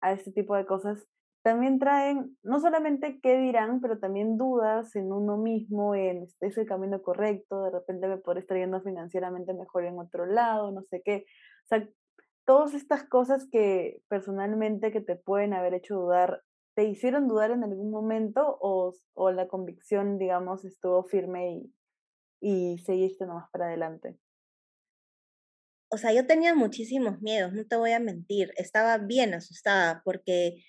a 0.00 0.12
este 0.12 0.30
tipo 0.30 0.54
de 0.54 0.64
cosas, 0.64 1.08
también 1.42 1.78
traen 1.78 2.36
no 2.42 2.60
solamente 2.60 3.20
qué 3.22 3.38
dirán, 3.38 3.80
pero 3.80 3.98
también 3.98 4.36
dudas 4.36 4.94
en 4.94 5.12
uno 5.12 5.38
mismo, 5.38 5.94
en 5.94 6.24
este 6.24 6.48
es 6.48 6.58
el 6.58 6.66
camino 6.66 7.02
correcto, 7.02 7.64
de 7.64 7.70
repente 7.70 8.08
me 8.08 8.18
podré 8.18 8.40
estar 8.40 8.58
yendo 8.58 8.82
financieramente 8.82 9.54
mejor 9.54 9.84
en 9.84 9.98
otro 9.98 10.26
lado, 10.26 10.70
no 10.70 10.82
sé 10.82 11.02
qué. 11.02 11.24
O 11.64 11.68
sea, 11.68 11.88
todas 12.44 12.74
estas 12.74 13.04
cosas 13.04 13.46
que 13.50 14.02
personalmente 14.08 14.92
que 14.92 15.00
te 15.00 15.16
pueden 15.16 15.54
haber 15.54 15.74
hecho 15.74 15.96
dudar, 15.96 16.42
¿te 16.74 16.84
hicieron 16.84 17.26
dudar 17.26 17.52
en 17.52 17.64
algún 17.64 17.90
momento 17.90 18.58
o, 18.60 18.92
o 19.14 19.30
la 19.30 19.48
convicción, 19.48 20.18
digamos, 20.18 20.64
estuvo 20.64 21.04
firme 21.04 21.52
y, 21.54 21.74
y 22.74 22.78
seguiste 22.78 23.24
nomás 23.24 23.48
para 23.50 23.66
adelante? 23.66 24.18
O 25.92 25.96
sea, 25.96 26.12
yo 26.12 26.26
tenía 26.26 26.54
muchísimos 26.54 27.20
miedos, 27.20 27.52
no 27.52 27.66
te 27.66 27.76
voy 27.76 27.92
a 27.92 27.98
mentir, 27.98 28.52
estaba 28.56 28.98
bien 28.98 29.34
asustada 29.34 30.02
porque 30.04 30.62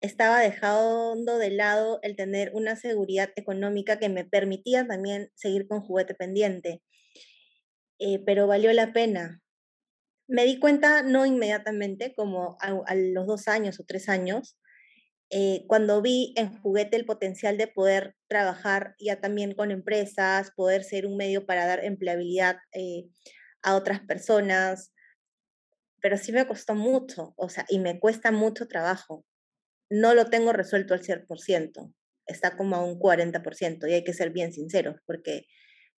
estaba 0.00 0.40
dejando 0.40 1.38
de 1.38 1.50
lado 1.50 2.00
el 2.02 2.16
tener 2.16 2.52
una 2.54 2.76
seguridad 2.76 3.30
económica 3.36 3.98
que 3.98 4.08
me 4.08 4.24
permitía 4.24 4.86
también 4.86 5.30
seguir 5.34 5.68
con 5.68 5.82
juguete 5.82 6.14
pendiente. 6.14 6.82
Eh, 7.98 8.22
pero 8.24 8.46
valió 8.46 8.72
la 8.72 8.92
pena. 8.92 9.42
Me 10.26 10.44
di 10.44 10.58
cuenta 10.58 11.02
no 11.02 11.26
inmediatamente, 11.26 12.14
como 12.14 12.56
a, 12.60 12.94
los 12.94 13.26
dos 13.26 13.48
años 13.48 13.78
o 13.80 13.84
tres 13.84 14.08
años, 14.08 14.58
eh, 15.30 15.64
cuando 15.68 16.02
vi 16.02 16.32
en 16.36 16.58
juguete 16.60 16.96
el 16.96 17.04
potencial 17.04 17.58
de 17.58 17.68
poder 17.68 18.16
trabajar 18.28 18.94
ya 18.98 19.20
también 19.20 19.54
con 19.54 19.70
empresas, 19.70 20.52
poder 20.56 20.82
ser 20.82 21.06
un 21.06 21.16
medio 21.16 21.46
para 21.46 21.66
dar 21.66 21.84
empleabilidad 21.84 22.56
eh, 22.72 23.06
a 23.62 23.76
otras 23.76 24.00
personas, 24.00 24.92
pero 26.00 26.16
sí 26.16 26.32
me 26.32 26.46
costó 26.46 26.74
mucho, 26.74 27.34
o 27.36 27.48
sea, 27.48 27.66
y 27.68 27.78
me 27.78 28.00
cuesta 28.00 28.32
mucho 28.32 28.66
trabajo 28.66 29.24
no 29.90 30.14
lo 30.14 30.26
tengo 30.30 30.52
resuelto 30.52 30.94
al 30.94 31.02
100%, 31.02 31.92
está 32.26 32.56
como 32.56 32.76
a 32.76 32.84
un 32.84 32.98
40% 32.98 33.88
y 33.88 33.94
hay 33.94 34.04
que 34.04 34.14
ser 34.14 34.30
bien 34.30 34.52
sinceros 34.52 34.96
porque, 35.06 35.46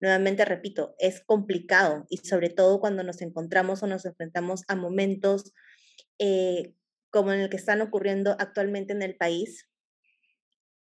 nuevamente 0.00 0.44
repito, 0.44 0.94
es 0.98 1.20
complicado 1.20 2.06
y 2.08 2.18
sobre 2.18 2.48
todo 2.48 2.80
cuando 2.80 3.02
nos 3.04 3.20
encontramos 3.20 3.82
o 3.82 3.86
nos 3.86 4.04
enfrentamos 4.06 4.62
a 4.66 4.76
momentos 4.76 5.52
eh, 6.18 6.74
como 7.10 7.32
en 7.32 7.40
el 7.40 7.50
que 7.50 7.56
están 7.56 7.82
ocurriendo 7.82 8.34
actualmente 8.38 8.94
en 8.94 9.02
el 9.02 9.16
país, 9.16 9.68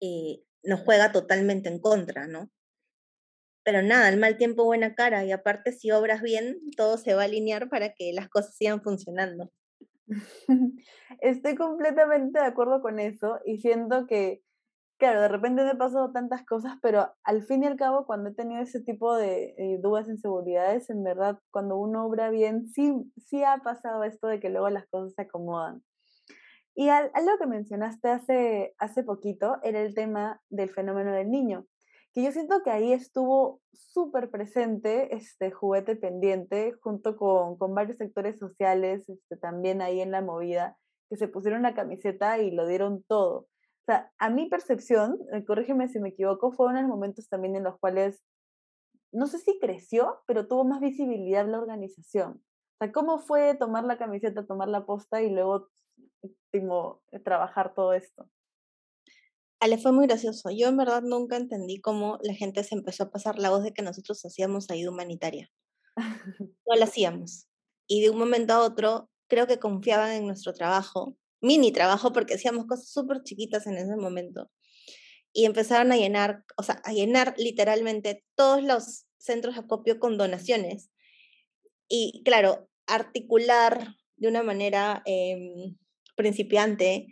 eh, 0.01 0.43
nos 0.63 0.81
juega 0.81 1.13
totalmente 1.13 1.69
en 1.69 1.81
contra, 1.81 2.29
¿no? 2.29 2.51
Pero 3.65 3.83
nada, 3.83 4.09
el 4.09 4.19
mal 4.19 4.37
tiempo, 4.37 4.65
buena 4.65 4.95
cara, 4.95 5.25
y 5.25 5.33
aparte 5.33 5.73
si 5.73 5.91
obras 5.91 6.23
bien, 6.23 6.59
todo 6.77 6.97
se 6.99 7.15
va 7.15 7.23
a 7.23 7.25
alinear 7.27 7.69
para 7.69 7.93
que 7.95 8.13
las 8.13 8.29
cosas 8.29 8.57
sigan 8.57 8.83
funcionando. 8.83 9.53
Estoy 11.21 11.55
completamente 11.55 12.39
de 12.39 12.47
acuerdo 12.47 12.81
con 12.81 12.99
eso 12.99 13.39
y 13.45 13.59
siento 13.59 14.07
que, 14.07 14.43
claro, 14.99 15.21
de 15.21 15.29
repente 15.29 15.65
me 15.65 15.71
he 15.71 15.77
pasado 15.77 16.13
tantas 16.13 16.45
cosas, 16.45 16.79
pero 16.83 17.13
al 17.25 17.43
fin 17.43 17.63
y 17.63 17.67
al 17.67 17.77
cabo, 17.77 18.07
cuando 18.07 18.31
he 18.31 18.35
tenido 18.35 18.61
ese 18.61 18.81
tipo 18.81 19.15
de 19.17 19.55
eh, 19.57 19.79
dudas, 19.81 20.09
inseguridades, 20.09 20.91
en 20.91 21.03
verdad, 21.03 21.39
cuando 21.51 21.77
uno 21.77 22.07
obra 22.07 22.31
bien, 22.31 22.69
sí, 22.69 22.93
sí 23.17 23.45
ha 23.45 23.59
pasado 23.59 24.05
esto 24.05 24.27
de 24.27 24.41
que 24.41 24.51
luego 24.51 24.71
las 24.71 24.87
cosas 24.89 25.15
se 25.15 25.23
acomodan. 25.23 25.83
Y 26.75 26.89
algo 26.89 27.39
que 27.39 27.47
mencionaste 27.47 28.09
hace, 28.09 28.75
hace 28.79 29.03
poquito 29.03 29.59
era 29.63 29.81
el 29.81 29.95
tema 29.95 30.41
del 30.49 30.71
fenómeno 30.71 31.13
del 31.13 31.31
niño 31.31 31.67
que 32.13 32.25
yo 32.25 32.33
siento 32.33 32.63
que 32.63 32.71
ahí 32.71 32.93
estuvo 32.93 33.61
súper 33.73 34.31
presente 34.31 35.15
este 35.15 35.51
juguete 35.51 35.97
pendiente 35.97 36.73
junto 36.81 37.17
con, 37.17 37.57
con, 37.57 37.75
varios 37.75 37.99
sectores 37.99 38.39
sociales 38.39 39.09
este, 39.09 39.37
también 39.37 39.81
ahí 39.81 40.01
en 40.01 40.11
la 40.11 40.21
movida 40.23 40.77
que 41.09 41.17
se 41.17 41.29
pusieron 41.29 41.63
la 41.63 41.75
camiseta 41.75 42.39
y 42.39 42.51
lo 42.53 42.67
dieron 42.67 43.03
todo. 43.03 43.49
O 43.83 43.85
sea, 43.87 44.13
a 44.19 44.31
mi 44.31 44.49
percepción, 44.49 45.19
eh, 45.33 45.45
corrígeme 45.45 45.89
si 45.89 45.99
me 45.99 46.11
equivoco, 46.11 46.53
fueron 46.53 46.77
los 46.77 46.89
momentos 46.89 47.29
también 47.29 47.57
en 47.57 47.65
los 47.65 47.79
cuales, 47.79 48.23
no 49.13 49.27
sé 49.27 49.39
si 49.39 49.59
creció, 49.59 50.21
pero 50.27 50.47
tuvo 50.47 50.65
más 50.65 50.81
visibilidad 50.81 51.47
la 51.47 51.59
organización. 51.59 52.43
O 52.75 52.85
sea, 52.85 52.93
¿cómo 52.93 53.19
fue 53.19 53.57
tomar 53.57 53.85
la 53.85 53.99
camiseta, 53.99 54.47
tomar 54.47 54.69
la 54.69 54.87
posta 54.87 55.23
y 55.23 55.31
luego 55.31 55.69
trabajar 57.25 57.75
todo 57.75 57.93
esto? 57.93 58.29
Ale, 59.61 59.77
fue 59.77 59.93
muy 59.93 60.07
gracioso. 60.07 60.51
Yo 60.51 60.69
en 60.69 60.77
verdad 60.79 61.03
nunca 61.03 61.37
entendí 61.37 61.81
cómo 61.81 62.19
la 62.23 62.35
gente 62.35 62.65
se 62.65 62.75
empezó 62.75 63.05
a 63.05 63.11
pasar 63.11 63.39
la 63.39 63.51
voz 63.51 63.63
de 63.63 63.73
que 63.73 63.83
nosotros 63.83 64.25
hacíamos 64.25 64.71
ayuda 64.71 64.91
humanitaria. 64.91 65.51
No 66.67 66.77
la 66.77 66.85
hacíamos. 66.85 67.47
Y 67.87 68.01
de 68.01 68.11
un 68.11 68.19
momento 68.19 68.55
a 68.55 68.61
otro, 68.61 69.11
creo 69.29 69.47
que 69.47 69.59
confiaban 69.59 70.13
en 70.13 70.27
nuestro 70.27 70.53
trabajo, 70.55 71.17
mini 71.41 71.73
trabajo, 71.73 72.13
porque 72.13 72.35
hacíamos 72.35 72.67
cosas 72.67 72.91
súper 72.91 73.23
chiquitas 73.23 73.67
en 73.67 73.77
ese 73.77 73.97
momento. 73.97 74.51
Y 75.33 75.45
empezaron 75.45 75.93
a 75.93 75.97
llenar, 75.97 76.45
o 76.57 76.63
sea, 76.63 76.81
a 76.85 76.93
llenar 76.93 77.35
literalmente 77.37 78.25
todos 78.37 78.63
los 78.63 79.07
centros 79.19 79.55
de 79.57 79.61
acopio 79.63 79.99
con 79.99 80.17
donaciones. 80.17 80.91
Y 81.89 82.23
claro, 82.25 82.69
articular 82.87 83.97
de 84.17 84.29
una 84.29 84.43
manera 84.43 85.03
em, 85.07 85.77
principiante 86.17 87.07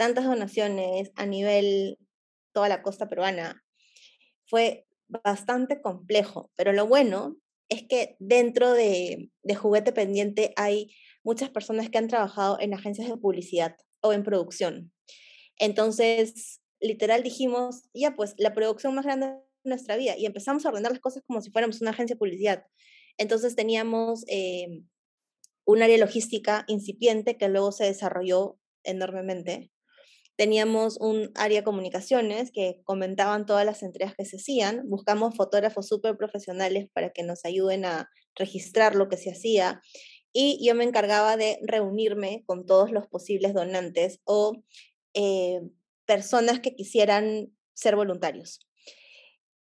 tantas 0.00 0.24
donaciones 0.24 1.12
a 1.14 1.26
nivel 1.26 1.98
toda 2.54 2.70
la 2.70 2.80
costa 2.80 3.06
peruana 3.06 3.62
fue 4.46 4.86
bastante 5.08 5.82
complejo, 5.82 6.50
pero 6.56 6.72
lo 6.72 6.86
bueno 6.86 7.36
es 7.68 7.82
que 7.86 8.16
dentro 8.18 8.72
de, 8.72 9.30
de 9.42 9.54
Juguete 9.54 9.92
Pendiente 9.92 10.54
hay 10.56 10.90
muchas 11.22 11.50
personas 11.50 11.90
que 11.90 11.98
han 11.98 12.08
trabajado 12.08 12.56
en 12.60 12.72
agencias 12.72 13.08
de 13.08 13.16
publicidad 13.18 13.76
o 14.00 14.14
en 14.14 14.22
producción. 14.22 14.90
Entonces, 15.58 16.62
literal 16.80 17.22
dijimos, 17.22 17.82
ya 17.92 18.16
pues, 18.16 18.32
la 18.38 18.54
producción 18.54 18.94
más 18.94 19.04
grande 19.04 19.26
de 19.26 19.34
nuestra 19.64 19.98
vida 19.98 20.16
y 20.16 20.24
empezamos 20.24 20.64
a 20.64 20.70
ordenar 20.70 20.92
las 20.92 21.02
cosas 21.02 21.22
como 21.26 21.42
si 21.42 21.50
fuéramos 21.50 21.82
una 21.82 21.90
agencia 21.90 22.14
de 22.14 22.20
publicidad. 22.20 22.64
Entonces 23.18 23.54
teníamos 23.54 24.24
eh, 24.28 24.82
un 25.66 25.82
área 25.82 25.98
logística 25.98 26.64
incipiente 26.68 27.36
que 27.36 27.50
luego 27.50 27.70
se 27.70 27.84
desarrolló 27.84 28.58
enormemente. 28.82 29.70
Teníamos 30.40 30.96
un 30.98 31.30
área 31.34 31.58
de 31.58 31.64
comunicaciones 31.64 32.50
que 32.50 32.80
comentaban 32.84 33.44
todas 33.44 33.66
las 33.66 33.82
entregas 33.82 34.14
que 34.16 34.24
se 34.24 34.38
hacían. 34.38 34.88
Buscamos 34.88 35.36
fotógrafos 35.36 35.86
súper 35.86 36.16
profesionales 36.16 36.88
para 36.94 37.10
que 37.10 37.22
nos 37.22 37.44
ayuden 37.44 37.84
a 37.84 38.08
registrar 38.36 38.94
lo 38.94 39.10
que 39.10 39.18
se 39.18 39.32
hacía. 39.32 39.82
Y 40.32 40.66
yo 40.66 40.74
me 40.74 40.84
encargaba 40.84 41.36
de 41.36 41.58
reunirme 41.60 42.42
con 42.46 42.64
todos 42.64 42.90
los 42.90 43.06
posibles 43.06 43.52
donantes 43.52 44.22
o 44.24 44.62
eh, 45.12 45.60
personas 46.06 46.60
que 46.60 46.74
quisieran 46.74 47.54
ser 47.74 47.94
voluntarios. 47.94 48.66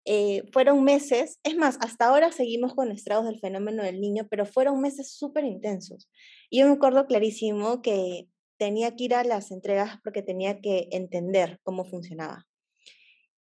Eh, 0.05 0.45
fueron 0.53 0.85
meses, 0.85 1.41
es 1.43 1.57
más, 1.57 1.79
hasta 1.81 2.07
ahora 2.07 2.31
seguimos 2.31 2.77
con 2.77 2.93
estragos 2.93 3.27
del 3.27 3.41
fenómeno 3.41 3.83
del 3.83 4.01
niño, 4.01 4.29
pero 4.31 4.47
fueron 4.47 4.81
meses 4.81 5.15
súper 5.19 5.47
intensos. 5.47 6.09
Y 6.49 6.61
yo 6.61 6.67
me 6.67 6.75
acuerdo 6.75 7.09
clarísimo 7.09 7.83
que 7.83 8.29
tenía 8.61 8.95
que 8.95 9.05
ir 9.05 9.15
a 9.15 9.25
las 9.25 9.51
entregas 9.53 9.99
porque 10.05 10.23
tenía 10.23 10.61
que 10.61 10.89
entender 10.93 11.59
cómo 11.63 11.87
funcionaba. 11.87 12.47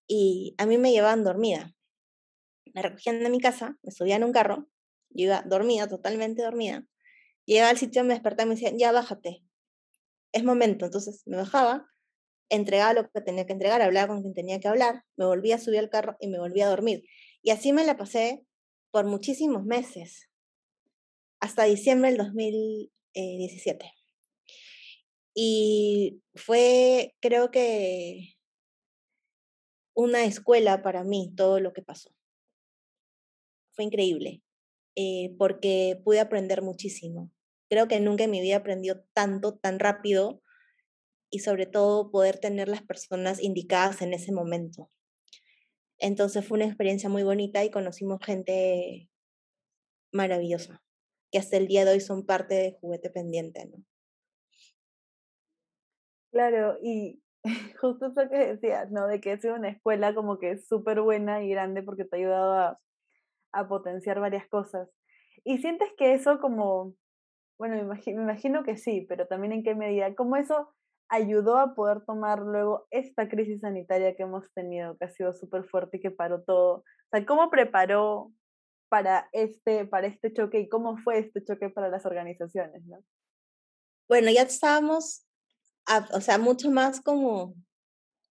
Y 0.08 0.56
a 0.58 0.66
mí 0.66 0.78
me 0.78 0.92
llevaban 0.92 1.24
dormida. 1.24 1.74
Me 2.74 2.82
recogían 2.82 3.24
de 3.24 3.30
mi 3.30 3.40
casa, 3.40 3.78
me 3.82 3.92
subían 3.92 4.24
a 4.24 4.26
un 4.26 4.34
carro, 4.34 4.68
yo 5.10 5.24
iba 5.28 5.42
dormida, 5.44 5.88
totalmente 5.88 6.44
dormida. 6.44 6.86
Llegaba 7.46 7.70
al 7.70 7.78
sitio, 7.78 8.04
me 8.04 8.14
despertaba 8.14 8.44
y 8.44 8.50
me 8.50 8.56
decían, 8.56 8.78
ya 8.78 8.92
bájate, 8.92 9.42
es 10.34 10.44
momento. 10.44 10.84
Entonces 10.84 11.24
me 11.26 11.38
bajaba, 11.38 11.88
entregaba 12.50 12.92
lo 12.92 13.10
que 13.10 13.22
tenía 13.22 13.46
que 13.46 13.54
entregar, 13.54 13.82
hablaba 13.82 14.10
con 14.10 14.22
quien 14.22 14.34
tenía 14.34 14.60
que 14.60 14.68
hablar, 14.68 15.06
me 15.16 15.26
volvía 15.26 15.56
a 15.56 15.60
subir 15.60 15.80
al 15.80 15.90
carro 15.90 16.18
y 16.20 16.28
me 16.28 16.40
volvía 16.40 16.66
a 16.66 16.72
dormir. 16.72 17.06
Y 17.42 17.52
así 17.52 17.72
me 17.72 17.86
la 17.86 17.96
pasé 17.96 18.46
por 18.92 19.06
muchísimos 19.06 19.64
meses, 19.64 20.30
hasta 21.40 21.64
diciembre 21.64 22.10
del 22.10 22.18
2017. 22.18 23.95
Y 25.36 26.24
fue, 26.34 27.14
creo 27.20 27.52
que, 27.52 28.36
una 29.96 30.26
escuela 30.26 30.82
para 30.82 31.04
mí 31.04 31.34
todo 31.36 31.60
lo 31.60 31.74
que 31.74 31.82
pasó. 31.82 32.12
Fue 33.72 33.86
increíble, 33.86 34.44
eh, 34.96 35.36
porque 35.38 36.00
pude 36.04 36.20
aprender 36.20 36.62
muchísimo. 36.62 37.32
Creo 37.70 37.88
que 37.88 38.00
nunca 38.00 38.26
en 38.26 38.32
mi 38.32 38.42
vida 38.42 38.58
aprendió 38.58 39.04
tanto, 39.14 39.58
tan 39.58 39.80
rápido 39.80 40.42
y 41.30 41.40
sobre 41.40 41.66
todo 41.66 42.12
poder 42.12 42.40
tener 42.40 42.68
las 42.68 42.84
personas 42.84 43.42
indicadas 43.42 44.02
en 44.02 44.14
ese 44.14 44.32
momento. 44.32 44.92
Entonces 45.98 46.46
fue 46.46 46.58
una 46.58 46.66
experiencia 46.66 47.10
muy 47.10 47.24
bonita 47.24 47.64
y 47.64 47.72
conocimos 47.72 48.20
gente 48.24 49.10
maravillosa, 50.12 50.84
que 51.32 51.40
hasta 51.40 51.58
el 51.58 51.68
día 51.68 51.86
de 51.86 51.92
hoy 51.92 52.02
son 52.02 52.26
parte 52.26 52.56
de 52.56 52.78
Juguete 52.80 53.10
Pendiente, 53.10 53.66
¿no? 53.66 53.84
Claro, 56.36 56.78
y 56.84 57.24
justo 57.80 58.08
eso 58.08 58.30
que 58.30 58.38
decías, 58.38 58.92
¿no? 58.92 59.08
De 59.08 59.22
que 59.22 59.32
es 59.32 59.46
una 59.46 59.70
escuela 59.70 60.14
como 60.14 60.38
que 60.38 60.58
súper 60.58 61.00
buena 61.00 61.42
y 61.42 61.50
grande 61.50 61.82
porque 61.82 62.04
te 62.04 62.18
ha 62.18 62.20
ayudado 62.20 62.78
a, 63.54 63.68
potenciar 63.70 64.20
varias 64.20 64.46
cosas. 64.50 64.90
Y 65.46 65.60
sientes 65.60 65.88
que 65.98 66.14
eso 66.14 66.42
como, 66.42 66.94
bueno, 67.58 67.76
me 67.76 67.84
imagino, 67.84 68.18
me 68.18 68.34
imagino 68.34 68.66
que 68.66 68.76
sí, 68.76 69.06
pero 69.08 69.28
también 69.28 69.54
en 69.54 69.64
qué 69.64 69.76
medida, 69.76 70.14
cómo 70.14 70.36
eso 70.36 70.74
ayudó 71.08 71.58
a 71.58 71.74
poder 71.74 72.04
tomar 72.04 72.40
luego 72.40 72.86
esta 72.92 73.30
crisis 73.30 73.62
sanitaria 73.62 74.18
que 74.18 74.24
hemos 74.24 74.52
tenido, 74.52 74.98
que 74.98 75.06
ha 75.06 75.10
sido 75.10 75.32
súper 75.32 75.64
fuerte 75.64 75.98
y 75.98 76.02
que 76.02 76.12
paró 76.12 76.44
todo. 76.44 76.80
O 76.80 76.84
sea, 77.14 77.26
¿cómo 77.26 77.50
preparó 77.50 78.34
para 78.90 79.30
este, 79.32 79.86
para 79.86 80.08
este 80.08 80.34
choque 80.34 80.60
y 80.60 80.68
cómo 80.68 80.98
fue 80.98 81.18
este 81.20 81.42
choque 81.46 81.70
para 81.70 81.88
las 81.88 82.06
organizaciones? 82.06 82.86
¿no? 82.88 82.98
Bueno, 84.10 84.32
ya 84.32 84.42
estábamos, 84.42 85.26
o 86.14 86.22
sea, 86.22 86.38
mucho 86.38 86.72
más 86.72 87.02
como 87.02 87.56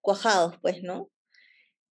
cuajados, 0.01 0.57
pues, 0.63 0.83
¿no? 0.83 1.11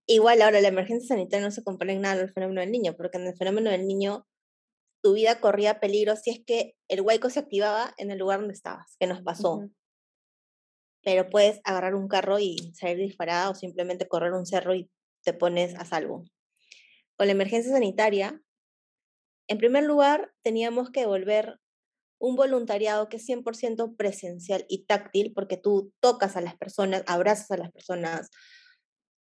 Igual 0.07 0.41
ahora 0.41 0.61
la 0.61 0.67
emergencia 0.67 1.09
sanitaria 1.09 1.45
no 1.45 1.51
se 1.51 1.63
compara 1.63 1.93
en 1.93 2.01
nada 2.01 2.21
al 2.21 2.33
fenómeno 2.33 2.61
del 2.61 2.71
niño, 2.71 2.95
porque 2.97 3.17
en 3.17 3.27
el 3.27 3.37
fenómeno 3.37 3.71
del 3.71 3.87
niño 3.87 4.27
tu 5.01 5.13
vida 5.13 5.39
corría 5.39 5.79
peligro 5.79 6.15
si 6.15 6.31
es 6.31 6.41
que 6.45 6.75
el 6.89 7.01
hueco 7.01 7.29
se 7.29 7.39
activaba 7.39 7.93
en 7.97 8.11
el 8.11 8.19
lugar 8.19 8.39
donde 8.39 8.53
estabas, 8.53 8.95
que 8.99 9.07
nos 9.07 9.21
pasó 9.21 9.69
pero 11.03 11.29
puedes 11.29 11.59
agarrar 11.63 11.95
un 11.95 12.07
carro 12.07 12.39
y 12.39 12.73
salir 12.75 12.97
disparada 12.97 13.49
o 13.49 13.55
simplemente 13.55 14.07
correr 14.07 14.33
un 14.33 14.45
cerro 14.45 14.73
y 14.73 14.89
te 15.23 15.33
pones 15.33 15.75
a 15.75 15.85
salvo. 15.85 16.23
Con 17.17 17.27
la 17.27 17.33
emergencia 17.33 17.71
sanitaria, 17.71 18.41
en 19.47 19.57
primer 19.57 19.83
lugar, 19.83 20.33
teníamos 20.41 20.89
que 20.89 21.05
volver 21.05 21.59
un 22.23 22.37
voluntariado 22.37 23.09
que 23.09 23.17
es 23.17 23.27
100% 23.27 23.97
presencial 23.97 24.65
y 24.69 24.85
táctil, 24.85 25.33
porque 25.33 25.57
tú 25.57 25.91
tocas 25.99 26.37
a 26.37 26.41
las 26.41 26.55
personas, 26.55 27.03
abrazas 27.05 27.51
a 27.51 27.57
las 27.57 27.69
personas, 27.73 28.29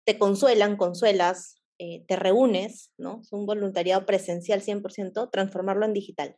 te 0.07 0.17
consuelan, 0.17 0.75
consuelas, 0.75 1.61
eh, 1.77 2.03
te 2.07 2.15
reúnes, 2.15 2.91
¿no? 2.97 3.19
Es 3.21 3.31
un 3.31 3.45
voluntariado 3.45 4.07
presencial 4.07 4.63
100%, 4.63 5.29
transformarlo 5.29 5.85
en 5.85 5.93
digital. 5.93 6.35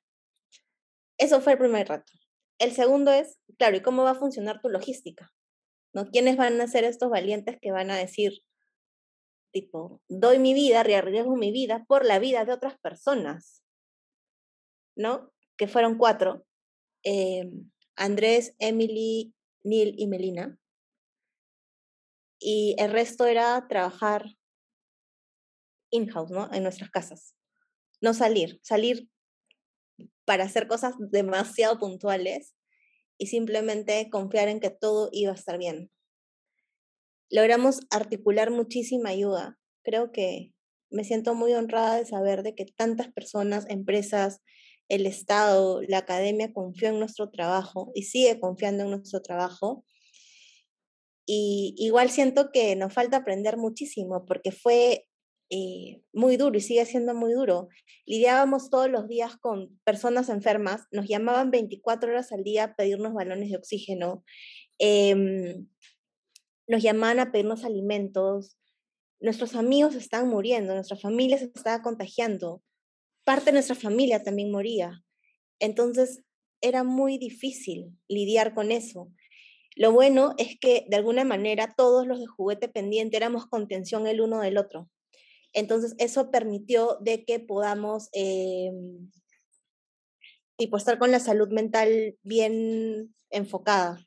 Eso 1.17 1.39
fue 1.39 1.53
el 1.53 1.59
primer 1.59 1.87
reto. 1.87 2.11
El 2.59 2.73
segundo 2.73 3.13
es, 3.13 3.39
claro, 3.57 3.77
¿y 3.77 3.81
cómo 3.81 4.03
va 4.03 4.11
a 4.11 4.15
funcionar 4.15 4.59
tu 4.59 4.67
logística? 4.67 5.31
¿No? 5.93 6.09
¿Quiénes 6.09 6.35
van 6.35 6.59
a 6.59 6.67
ser 6.67 6.83
estos 6.83 7.09
valientes 7.09 7.59
que 7.61 7.71
van 7.71 7.91
a 7.91 7.95
decir, 7.95 8.43
tipo, 9.53 10.01
doy 10.09 10.37
mi 10.37 10.53
vida, 10.53 10.81
arriesgo 10.81 11.37
mi 11.37 11.53
vida 11.53 11.85
por 11.87 12.03
la 12.03 12.19
vida 12.19 12.43
de 12.43 12.51
otras 12.51 12.77
personas? 12.77 13.63
¿No? 14.97 15.31
Fueron 15.67 15.97
cuatro. 15.97 16.45
Em, 17.03 17.71
Andrés, 17.95 18.55
Emily, 18.59 19.33
Neil 19.63 19.95
y 19.97 20.07
Melina. 20.07 20.57
Y 22.39 22.75
el 22.79 22.91
resto 22.91 23.25
era 23.25 23.67
trabajar 23.67 24.25
in-house, 25.91 26.31
¿no? 26.31 26.51
En 26.51 26.63
nuestras 26.63 26.89
casas. 26.89 27.35
No 28.01 28.13
salir, 28.13 28.59
salir 28.63 29.09
para 30.25 30.45
hacer 30.45 30.67
cosas 30.67 30.95
demasiado 30.97 31.77
puntuales 31.77 32.55
y 33.17 33.27
simplemente 33.27 34.09
confiar 34.09 34.47
en 34.47 34.59
que 34.59 34.71
todo 34.71 35.09
iba 35.11 35.31
a 35.31 35.35
estar 35.35 35.59
bien. 35.59 35.91
Logramos 37.29 37.81
articular 37.91 38.49
muchísima 38.49 39.09
ayuda. 39.09 39.59
Creo 39.83 40.11
que 40.11 40.53
me 40.89 41.03
siento 41.03 41.35
muy 41.35 41.53
honrada 41.53 41.97
de 41.97 42.05
saber 42.05 42.43
de 42.43 42.55
que 42.55 42.65
tantas 42.65 43.11
personas, 43.13 43.65
empresas, 43.69 44.41
el 44.91 45.05
Estado, 45.05 45.81
la 45.87 45.99
academia 45.99 46.51
confió 46.51 46.89
en 46.89 46.99
nuestro 46.99 47.29
trabajo 47.29 47.93
y 47.95 48.03
sigue 48.03 48.41
confiando 48.41 48.83
en 48.83 48.89
nuestro 48.89 49.21
trabajo. 49.21 49.85
Y 51.25 51.75
igual 51.77 52.09
siento 52.09 52.51
que 52.51 52.75
nos 52.75 52.93
falta 52.93 53.17
aprender 53.17 53.55
muchísimo 53.55 54.25
porque 54.25 54.51
fue 54.51 55.07
eh, 55.49 56.01
muy 56.11 56.35
duro 56.35 56.57
y 56.57 56.61
sigue 56.61 56.85
siendo 56.85 57.13
muy 57.13 57.31
duro. 57.31 57.69
Lidiábamos 58.05 58.69
todos 58.69 58.89
los 58.89 59.07
días 59.07 59.37
con 59.37 59.79
personas 59.85 60.27
enfermas, 60.27 60.87
nos 60.91 61.07
llamaban 61.07 61.51
24 61.51 62.11
horas 62.11 62.33
al 62.33 62.43
día 62.43 62.65
a 62.65 62.75
pedirnos 62.75 63.13
balones 63.13 63.49
de 63.49 63.55
oxígeno, 63.55 64.25
em, 64.77 65.67
nos 66.67 66.83
llamaban 66.83 67.19
a 67.21 67.31
pedirnos 67.31 67.63
alimentos, 67.63 68.57
nuestros 69.21 69.55
amigos 69.55 69.95
estaban 69.95 70.27
muriendo, 70.27 70.73
nuestra 70.73 70.97
familia 70.97 71.37
se 71.37 71.45
estaba 71.45 71.81
contagiando, 71.81 72.61
parte 73.23 73.45
de 73.45 73.53
nuestra 73.53 73.75
familia 73.75 74.23
también 74.23 74.51
moría. 74.51 75.03
Entonces 75.59 76.23
era 76.61 76.83
muy 76.83 77.17
difícil 77.17 77.97
lidiar 78.07 78.53
con 78.53 78.71
eso. 78.71 79.11
Lo 79.75 79.91
bueno 79.91 80.33
es 80.37 80.59
que 80.59 80.85
de 80.89 80.97
alguna 80.97 81.23
manera 81.23 81.73
todos 81.75 82.05
los 82.05 82.19
de 82.19 82.27
juguete 82.27 82.67
pendiente 82.67 83.17
éramos 83.17 83.47
contención 83.47 84.05
el 84.07 84.21
uno 84.21 84.41
del 84.41 84.57
otro. 84.57 84.89
Entonces 85.53 85.95
eso 85.97 86.31
permitió 86.31 86.97
de 87.01 87.25
que 87.25 87.39
podamos 87.39 88.09
eh, 88.13 88.71
tipo 90.57 90.77
estar 90.77 90.99
con 90.99 91.11
la 91.11 91.19
salud 91.19 91.49
mental 91.49 92.17
bien 92.23 93.15
enfocada. 93.29 94.05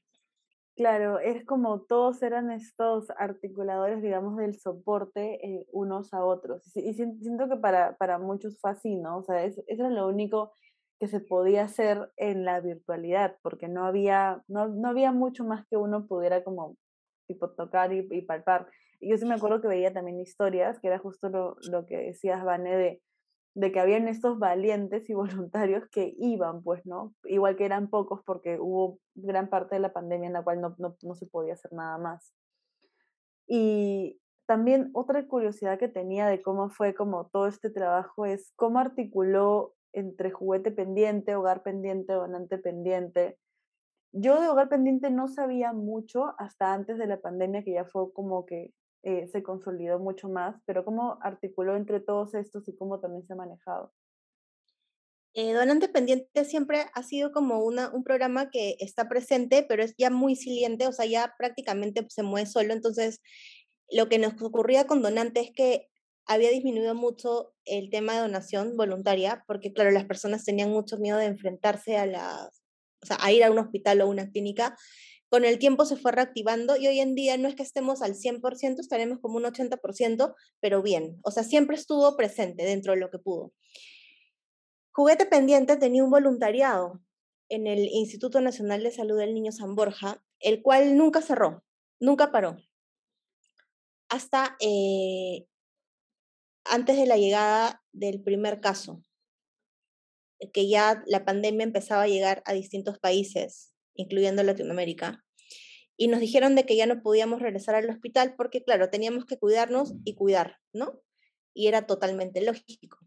Claro, 0.77 1.21
es 1.21 1.45
como 1.45 1.83
todos 1.83 2.21
eran 2.23 2.51
estos 2.51 3.09
articuladores, 3.17 4.03
digamos, 4.03 4.37
del 4.37 4.59
soporte 4.59 5.39
eh, 5.47 5.67
unos 5.73 6.13
a 6.13 6.25
otros. 6.25 6.77
Y, 6.77 6.95
siento 6.95 7.49
que 7.49 7.57
para, 7.57 7.97
para 7.97 8.19
muchos 8.19 8.59
fue 8.61 8.73
así, 8.73 8.97
¿no? 8.97 9.19
O 9.19 9.23
sea, 9.23 9.45
eso, 9.45 9.63
era 9.69 9.89
lo 9.89 10.09
único 10.09 10.53
que 10.99 11.07
se 11.07 11.21
podía 11.21 11.63
hacer 11.65 12.11
en 12.17 12.45
la 12.45 12.61
virtualidad, 12.61 13.37
porque 13.43 13.69
no 13.69 13.85
había, 13.85 14.43
no, 14.49 14.67
no 14.69 14.89
había 14.89 15.13
mucho 15.13 15.45
más 15.45 15.65
que 15.69 15.77
uno 15.77 16.07
pudiera 16.09 16.43
como 16.43 16.77
tipo 17.29 17.51
tocar 17.51 17.93
y, 17.93 18.09
y, 18.11 18.23
palpar. 18.23 18.69
Y 18.99 19.11
yo 19.11 19.17
sí 19.17 19.27
me 19.27 19.35
acuerdo 19.35 19.61
que 19.61 19.69
veía 19.69 19.93
también 19.93 20.19
historias, 20.21 20.81
que 20.81 20.89
era 20.89 20.99
justo 20.99 21.29
lo, 21.29 21.57
lo 21.71 21.87
que 21.87 21.99
decías, 21.99 22.45
Vane, 22.45 22.77
de 22.77 23.03
de 23.55 23.71
que 23.71 23.81
habían 23.81 24.09
estos 24.09 24.38
valientes 24.38 25.09
y 25.09 25.14
voluntarios 25.14 25.88
que 25.88 26.14
iban, 26.19 26.62
pues, 26.62 26.85
¿no? 26.87 27.14
Igual 27.25 27.57
que 27.57 27.64
eran 27.64 27.88
pocos 27.88 28.21
porque 28.25 28.59
hubo 28.61 28.99
gran 29.14 29.49
parte 29.49 29.77
de 29.77 29.81
la 29.81 29.93
pandemia 29.93 30.27
en 30.27 30.33
la 30.33 30.43
cual 30.43 30.61
no, 30.61 30.77
no, 30.79 31.14
se 31.14 31.27
podía 31.27 31.55
hacer 31.55 31.73
nada 31.73 31.97
más. 31.99 32.35
Y 33.47 34.21
también 34.47 34.90
otra 34.93 35.27
curiosidad 35.27 35.79
que 35.79 35.88
tenía 35.88 36.27
de 36.27 36.43
cómo 36.43 36.69
fue 36.69 36.95
como 36.95 37.27
todo 37.27 37.47
este 37.47 37.71
trabajo 37.71 38.27
es 38.27 38.53
cómo 38.57 38.79
articuló 38.79 39.75
entre 39.93 40.31
juguete 40.31 40.73
pendiente, 40.73 41.37
hogar 41.37 41.62
pendiente, 41.62 42.12
donante 42.12 42.59
pendiente. 42.59 43.38
Yo 44.11 44.40
de 44.40 44.49
hogar 44.49 44.69
pendiente 44.69 45.11
no 45.11 45.29
sabía 45.29 45.73
mucho 45.73 46.35
hasta 46.38 46.73
antes 46.73 46.99
de 46.99 47.07
la 47.07 47.21
pandemia, 47.21 47.62
que 47.62 47.73
ya 47.73 47.85
fue 47.85 48.12
como 48.12 48.47
que 48.47 48.73
eh, 49.05 49.29
se 49.29 49.43
consolidó 49.43 49.99
mucho 49.99 50.29
más, 50.29 50.57
pero 50.64 50.85
¿cómo 50.85 51.19
articuló 51.21 51.77
entre 51.77 52.01
todos 52.01 52.35
estos 52.35 52.67
y 52.69 52.75
cómo 52.75 53.01
también 53.01 53.27
se 53.27 53.35
ha 53.35 53.37
manejado? 53.37 53.93
Eh, 55.35 55.53
Donante 55.53 55.88
Pendiente 55.88 56.45
siempre 56.45 56.87
ha 56.95 57.03
sido 57.03 57.33
como 57.33 57.59
una, 57.59 57.90
un 57.93 58.05
programa 58.05 58.51
que 58.51 58.77
está 58.79 59.09
presente, 59.09 59.64
pero 59.69 59.83
es 59.83 59.95
ya 59.99 60.09
muy 60.09 60.37
siliente, 60.37 60.87
o 60.87 60.93
sea, 60.93 61.07
ya 61.07 61.35
prácticamente 61.37 62.07
se 62.09 62.23
mueve 62.23 62.47
solo. 62.47 62.73
Entonces, 62.73 63.21
lo 63.90 64.09
que 64.09 64.19
nos 64.19 64.40
ocurría 64.40 64.87
con 64.87 65.03
Donante 65.03 65.40
es 65.40 65.51
que 65.55 65.88
había 66.25 66.51
disminuido 66.51 66.95
mucho 66.95 67.53
el 67.64 67.90
tema 67.90 68.14
de 68.14 68.21
donación 68.21 68.77
voluntaria, 68.77 69.45
porque 69.47 69.73
claro, 69.73 69.90
las 69.90 70.05
personas 70.05 70.45
tenían 70.45 70.71
mucho 70.71 70.99
miedo 70.99 71.19
de 71.19 71.27
enfrentarse 71.27 71.99
a 71.99 72.07
la, 72.07 72.49
o 73.03 73.07
sea, 73.07 73.19
a 73.21 73.33
ir 73.33 73.45
a 73.45 73.51
un 73.51 73.59
hospital 73.59 74.01
o 74.01 74.09
una 74.09 74.31
clínica 74.31 74.77
con 75.29 75.45
el 75.45 75.59
tiempo 75.59 75.85
se 75.85 75.97
fue 75.97 76.13
reactivando 76.13 76.77
y 76.77 76.87
hoy 76.87 77.01
en 77.01 77.15
día 77.15 77.37
no 77.37 77.49
es 77.49 77.55
que 77.55 77.63
estemos 77.63 78.03
al 78.03 78.15
100%, 78.15 78.81
estaremos 78.81 79.19
como 79.21 79.37
un 79.37 79.45
80%, 79.45 80.35
pero 80.61 80.83
bien, 80.83 81.19
o 81.23 81.31
sea, 81.31 81.43
siempre 81.43 81.77
estuvo 81.77 82.17
presente 82.17 82.65
dentro 82.65 82.93
de 82.93 83.01
lo 83.01 83.11
que 83.11 83.19
pudo. 83.19 83.53
Juguete 84.93 85.27
Pendiente 85.27 85.77
tenía 85.77 86.05
un 86.05 86.11
voluntariado 86.11 87.01
en 87.49 87.67
el 87.67 87.81
Instituto 87.81 88.41
Nacional 88.41 88.83
de 88.83 88.93
Salud 88.93 89.19
del 89.19 89.35
Niño 89.35 89.51
San 89.51 89.75
Borja, 89.75 90.23
el 90.41 90.63
cual 90.63 90.97
nunca 90.97 91.21
cerró, 91.21 91.65
nunca 91.99 92.31
paró, 92.31 92.57
hasta 94.09 94.57
eh, 94.61 95.47
antes 96.65 96.97
de 96.97 97.07
la 97.07 97.17
llegada 97.17 97.83
del 97.93 98.23
primer 98.23 98.61
caso, 98.61 99.03
que 100.53 100.69
ya 100.69 101.03
la 101.07 101.25
pandemia 101.25 101.65
empezaba 101.65 102.03
a 102.03 102.09
llegar 102.09 102.43
a 102.47 102.53
distintos 102.53 102.99
países, 102.99 103.74
incluyendo 103.94 104.42
Latinoamérica 104.42 105.24
y 105.96 106.09
nos 106.09 106.20
dijeron 106.20 106.54
de 106.54 106.64
que 106.64 106.76
ya 106.76 106.87
no 106.87 107.02
podíamos 107.02 107.40
regresar 107.40 107.74
al 107.74 107.88
hospital 107.88 108.35
porque, 108.37 108.62
claro, 108.62 108.90
teníamos 108.90 109.26
que 109.26 109.38
cuidarnos 109.38 109.94
y 110.04 110.14
cuidar, 110.14 110.59
¿no? 110.72 111.00
Y 111.54 111.68
era 111.68 111.87
totalmente 111.87 112.40
lógico. 112.40 112.98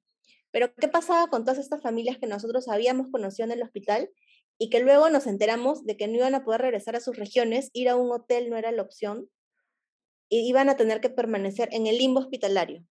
Pero, 0.52 0.74
¿qué 0.74 0.88
pasaba 0.88 1.28
con 1.28 1.44
todas 1.44 1.60
estas 1.60 1.82
familias 1.82 2.18
que 2.18 2.28
nosotros 2.28 2.70
habíamos 2.70 3.10
conocido 3.12 3.46
en 3.46 3.52
el 3.52 3.64
hospital 3.64 4.10
y 4.58 4.70
que 4.70 4.80
luego 4.80 5.10
nos 5.10 5.28
enteramos 5.28 5.86
de 5.86 5.98
que 5.98 6.08
no 6.08 6.16
iban 6.16 6.34
a 6.34 6.46
poder 6.46 6.62
regresar 6.62 6.96
a 6.96 7.02
sus 7.02 7.18
regiones, 7.18 7.70
ir 7.74 7.90
a 7.90 7.96
un 7.96 8.12
hotel 8.12 8.50
no 8.50 8.58
era 8.58 8.72
la 8.72 8.82
opción, 8.82 9.30
y 10.30 10.48
iban 10.48 10.70
a 10.70 10.78
tener 10.78 11.02
que 11.02 11.10
permanecer 11.10 11.70
en 11.72 11.88
el 11.88 11.98
limbo 11.98 12.22
hospitalario, 12.22 12.86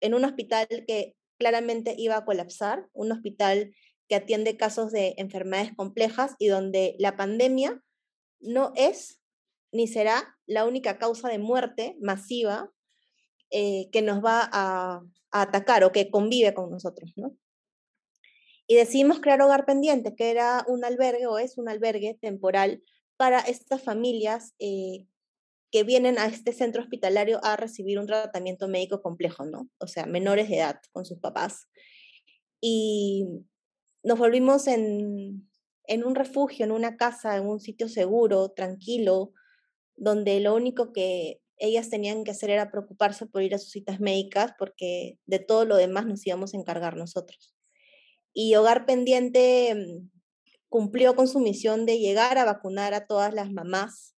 en 0.00 0.14
un 0.14 0.24
hospital 0.24 0.66
que 0.86 1.14
claramente 1.38 1.94
iba 1.96 2.16
a 2.16 2.24
colapsar, 2.24 2.88
un 2.92 3.12
hospital 3.12 3.74
que 4.08 4.16
atiende 4.16 4.56
casos 4.56 4.90
de 4.90 5.14
enfermedades 5.18 5.74
complejas 5.76 6.34
y 6.38 6.48
donde 6.48 6.96
la 6.98 7.16
pandemia 7.16 7.82
no 8.40 8.72
es 8.76 9.20
ni 9.72 9.86
será 9.86 10.38
la 10.46 10.64
única 10.64 10.98
causa 10.98 11.28
de 11.28 11.38
muerte 11.38 11.96
masiva 12.00 12.72
eh, 13.50 13.88
que 13.92 14.02
nos 14.02 14.24
va 14.24 14.48
a, 14.52 15.02
atacar 15.30 15.84
o 15.84 15.92
que 15.92 16.10
convive 16.10 16.54
con 16.54 16.70
nosotros, 16.70 17.12
¿no? 17.16 17.36
Y 18.66 18.76
decidimos 18.76 19.20
crear 19.20 19.42
Hogar 19.42 19.66
Pendiente, 19.66 20.14
que 20.14 20.30
era 20.30 20.64
un 20.66 20.86
albergue 20.86 21.26
o 21.26 21.38
es 21.38 21.58
un 21.58 21.68
albergue 21.68 22.18
temporal 22.18 22.82
para 23.18 23.40
estas 23.40 23.82
familias 23.82 24.54
eh, 24.58 25.06
que 25.70 25.84
vienen 25.84 26.18
a 26.18 26.26
este 26.26 26.52
centro 26.52 26.82
hospitalario 26.82 27.40
a 27.44 27.56
recibir 27.56 27.98
un 27.98 28.06
tratamiento 28.06 28.68
médico 28.68 29.02
complejo, 29.02 29.44
¿no? 29.44 29.68
O 29.78 29.86
sea, 29.86 30.06
menores 30.06 30.48
de 30.48 30.56
edad 30.56 30.80
con 30.92 31.04
sus 31.04 31.18
papás. 31.18 31.68
Y 32.60 33.26
nos 34.08 34.18
volvimos 34.18 34.66
en, 34.68 35.46
un 35.86 36.14
refugio, 36.14 36.64
en 36.64 36.72
una 36.72 36.96
casa, 36.96 37.36
en 37.36 37.46
un 37.46 37.60
sitio 37.60 37.90
seguro, 37.90 38.48
tranquilo, 38.48 39.34
donde 39.96 40.40
lo 40.40 40.54
único 40.54 40.94
que 40.94 41.42
ellas 41.58 41.90
tenían 41.90 42.24
que 42.24 42.30
hacer 42.30 42.48
era 42.48 42.70
preocuparse 42.70 43.26
por 43.26 43.42
ir 43.42 43.54
a 43.54 43.58
sus 43.58 43.70
citas 43.70 44.00
médicas, 44.00 44.54
porque 44.58 45.18
de 45.26 45.40
todo 45.40 45.66
lo 45.66 45.76
demás 45.76 46.06
nos 46.06 46.26
íbamos 46.26 46.54
a 46.54 46.56
encargar 46.56 46.96
nosotros. 46.96 47.54
Y 48.32 48.54
Hogar 48.54 48.86
Pendiente 48.86 49.74
mm, 49.74 50.10
cumplió 50.70 51.14
con 51.14 51.28
su 51.28 51.40
misión 51.40 51.84
de 51.84 51.98
llegar 51.98 52.38
a 52.38 52.46
vacunar 52.46 52.94
a 52.94 53.06
todas 53.06 53.34
las 53.34 53.52
mamás 53.52 54.16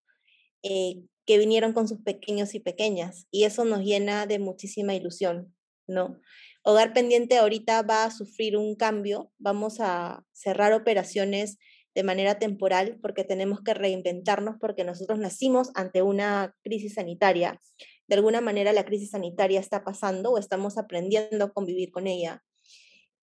eh, 0.61 1.01
que 1.25 1.39
vinieron 1.39 1.73
con 1.73 1.87
sus 1.87 1.99
pequeños 2.01 2.53
y 2.53 2.59
pequeñas, 2.59 3.25
y 3.31 3.45
eso 3.45 3.65
nos 3.65 3.81
llena 3.83 4.27
de 4.27 4.37
muchísima 4.37 4.93
ilusión, 4.93 5.55
¿no? 5.87 6.19
Hogar 6.63 6.93
Pendiente 6.93 7.37
ahorita 7.37 7.83
va 7.83 8.03
a 8.03 8.11
sufrir 8.11 8.57
un 8.57 8.75
cambio, 8.75 9.31
vamos 9.37 9.79
a 9.79 10.25
cerrar 10.33 10.73
operaciones 10.73 11.57
de 11.95 12.03
manera 12.03 12.37
temporal 12.37 12.99
porque 13.01 13.23
tenemos 13.23 13.61
que 13.61 13.73
reinventarnos 13.73 14.57
porque 14.59 14.83
nosotros 14.83 15.19
nacimos 15.19 15.71
ante 15.73 16.01
una 16.01 16.55
crisis 16.61 16.95
sanitaria. 16.95 17.61
De 18.07 18.15
alguna 18.15 18.41
manera 18.41 18.73
la 18.73 18.85
crisis 18.85 19.11
sanitaria 19.11 19.59
está 19.59 19.83
pasando 19.83 20.31
o 20.31 20.37
estamos 20.37 20.77
aprendiendo 20.77 21.45
a 21.45 21.53
convivir 21.53 21.91
con 21.91 22.07
ella. 22.07 22.43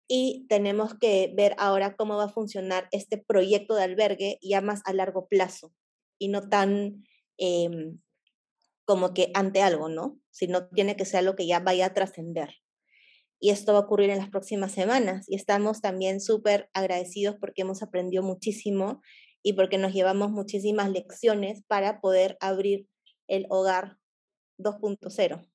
Y 0.08 0.46
tenemos 0.48 0.94
que 0.94 1.34
ver 1.36 1.56
ahora 1.58 1.96
cómo 1.96 2.16
va 2.16 2.26
a 2.26 2.34
funcionar 2.34 2.88
este 2.92 3.18
proyecto 3.18 3.76
de 3.76 3.84
albergue 3.84 4.40
ya 4.42 4.62
más 4.62 4.82
a 4.86 4.94
largo 4.94 5.28
plazo 5.28 5.74
y 6.18 6.30
no 6.30 6.48
tan 6.48 7.04
em, 7.38 8.00
como 8.86 9.14
que 9.14 9.32
ante 9.34 9.62
algo, 9.62 9.90
¿no? 9.90 10.20
Sino 10.32 10.70
tiene 10.70 10.96
que 10.96 11.06
ser 11.06 11.20
algo 11.20 11.36
que 11.36 11.48
ya 11.48 11.60
vaya 11.60 11.88
a 11.88 11.94
trascender 11.94 12.65
y 13.40 13.50
esto 13.52 13.74
va 13.74 13.80
a 13.80 13.82
ocurrir 13.82 14.10
en 14.10 14.18
las 14.18 14.30
próximas 14.30 14.72
semanas. 14.72 15.26
Y 15.30 15.36
estamos 15.36 15.82
también 15.82 16.22
súper 16.22 16.70
agradecidos 16.74 17.36
porque 17.40 17.62
hemos 17.62 17.84
aprendido 17.84 18.24
muchísimo 18.24 19.02
y 19.44 19.54
porque 19.54 19.78
nos 19.78 19.94
llevamos 19.94 20.32
muchísimas 20.32 20.90
lecciones 20.90 21.64
para 21.68 22.00
poder 22.02 22.38
abrir 22.40 22.88
el 23.28 23.46
hogar 23.50 23.98
2.0. 24.58 25.48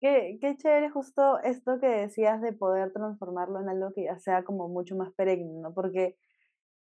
Qué, 0.00 0.38
qué 0.40 0.56
chévere 0.56 0.90
justo 0.90 1.38
esto 1.40 1.80
que 1.80 1.88
decías 1.88 2.40
de 2.42 2.52
poder 2.52 2.92
transformarlo 2.92 3.60
en 3.60 3.68
algo 3.68 3.92
que 3.94 4.04
ya 4.04 4.18
sea 4.18 4.44
como 4.44 4.68
mucho 4.68 4.94
más 4.94 5.12
perenne, 5.14 5.60
¿no? 5.60 5.74
Porque, 5.74 6.16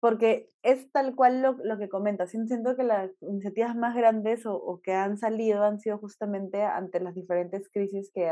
porque 0.00 0.50
es 0.62 0.90
tal 0.92 1.16
cual 1.16 1.42
lo, 1.42 1.56
lo 1.64 1.78
que 1.78 1.88
comentas. 1.88 2.30
Siento 2.30 2.76
que 2.76 2.84
las 2.84 3.10
iniciativas 3.22 3.74
más 3.74 3.94
grandes 3.94 4.46
o, 4.46 4.54
o, 4.54 4.80
que 4.80 4.92
han 4.92 5.18
salido 5.18 5.64
han 5.64 5.80
sido 5.80 5.98
justamente 5.98 6.62
ante 6.62 7.00
las 7.00 7.14
diferentes 7.14 7.68
crisis 7.70 8.10
que, 8.14 8.30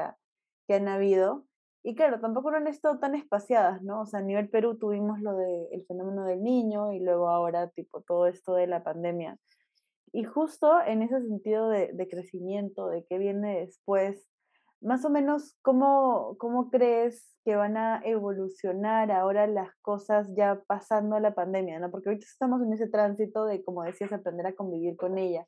que 0.67 0.75
han 0.75 0.89
habido 0.89 1.47
y 1.83 1.95
claro, 1.95 2.21
tampoco 2.21 2.51
no 2.51 2.57
han 2.57 2.67
estado 2.67 2.99
tan 2.99 3.15
espaciadas, 3.15 3.83
¿no? 3.83 4.03
O 4.03 4.07
sea, 4.07 4.21
a 4.21 4.23
nivel 4.23 4.49
Perú 4.49 4.79
tuvimos 4.79 5.21
lo 5.21 5.37
del 5.37 5.85
fenómeno 5.87 6.25
del 6.25 6.43
niño 6.43 6.93
y 6.93 7.01
luego 7.01 7.29
ahora, 7.29 7.69
tipo, 7.71 8.03
todo 8.03 8.27
esto 8.27 8.55
de 8.55 8.67
la 8.67 8.83
pandemia. 8.83 9.39
Y 10.13 10.25
justo 10.25 10.81
en 10.85 11.03
ese 11.03 11.21
sentido 11.21 11.69
de, 11.69 11.93
de 11.93 12.09
crecimiento, 12.09 12.89
de 12.89 13.05
qué 13.05 13.19
viene 13.19 13.61
después, 13.61 14.27
más 14.81 15.05
o 15.05 15.11
menos, 15.11 15.57
¿cómo, 15.63 16.37
¿cómo 16.39 16.71
crees 16.71 17.35
que 17.45 17.57
van 17.57 17.77
a 17.77 18.01
evolucionar 18.05 19.11
ahora 19.11 19.47
las 19.47 19.75
cosas 19.83 20.29
ya 20.37 20.63
pasando 20.67 21.19
la 21.19 21.35
pandemia? 21.35 21.79
¿no? 21.81 21.91
Porque 21.91 22.11
ahorita 22.11 22.27
estamos 22.27 22.63
en 22.63 22.73
ese 22.73 22.89
tránsito 22.89 23.45
de, 23.45 23.63
como 23.65 23.83
decías, 23.83 24.13
aprender 24.13 24.47
a 24.47 24.55
convivir 24.55 24.97
con 24.97 25.19
ella. 25.19 25.47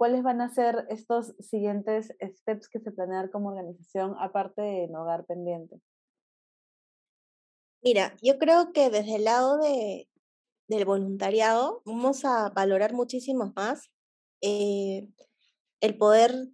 ¿Cuáles 0.00 0.22
van 0.22 0.40
a 0.40 0.48
ser 0.48 0.86
estos 0.88 1.34
siguientes 1.40 2.14
steps 2.22 2.70
que 2.70 2.80
se 2.80 2.90
planean 2.90 3.28
como 3.28 3.50
organización 3.50 4.16
aparte 4.18 4.62
de 4.62 4.88
no 4.88 5.02
hogar 5.02 5.26
pendiente? 5.26 5.78
Mira, 7.82 8.16
yo 8.22 8.38
creo 8.38 8.72
que 8.72 8.88
desde 8.88 9.16
el 9.16 9.24
lado 9.24 9.58
de, 9.58 10.08
del 10.68 10.86
voluntariado, 10.86 11.82
vamos 11.84 12.24
a 12.24 12.48
valorar 12.48 12.94
muchísimo 12.94 13.52
más 13.54 13.90
eh, 14.40 15.06
el 15.82 15.98
poder 15.98 16.48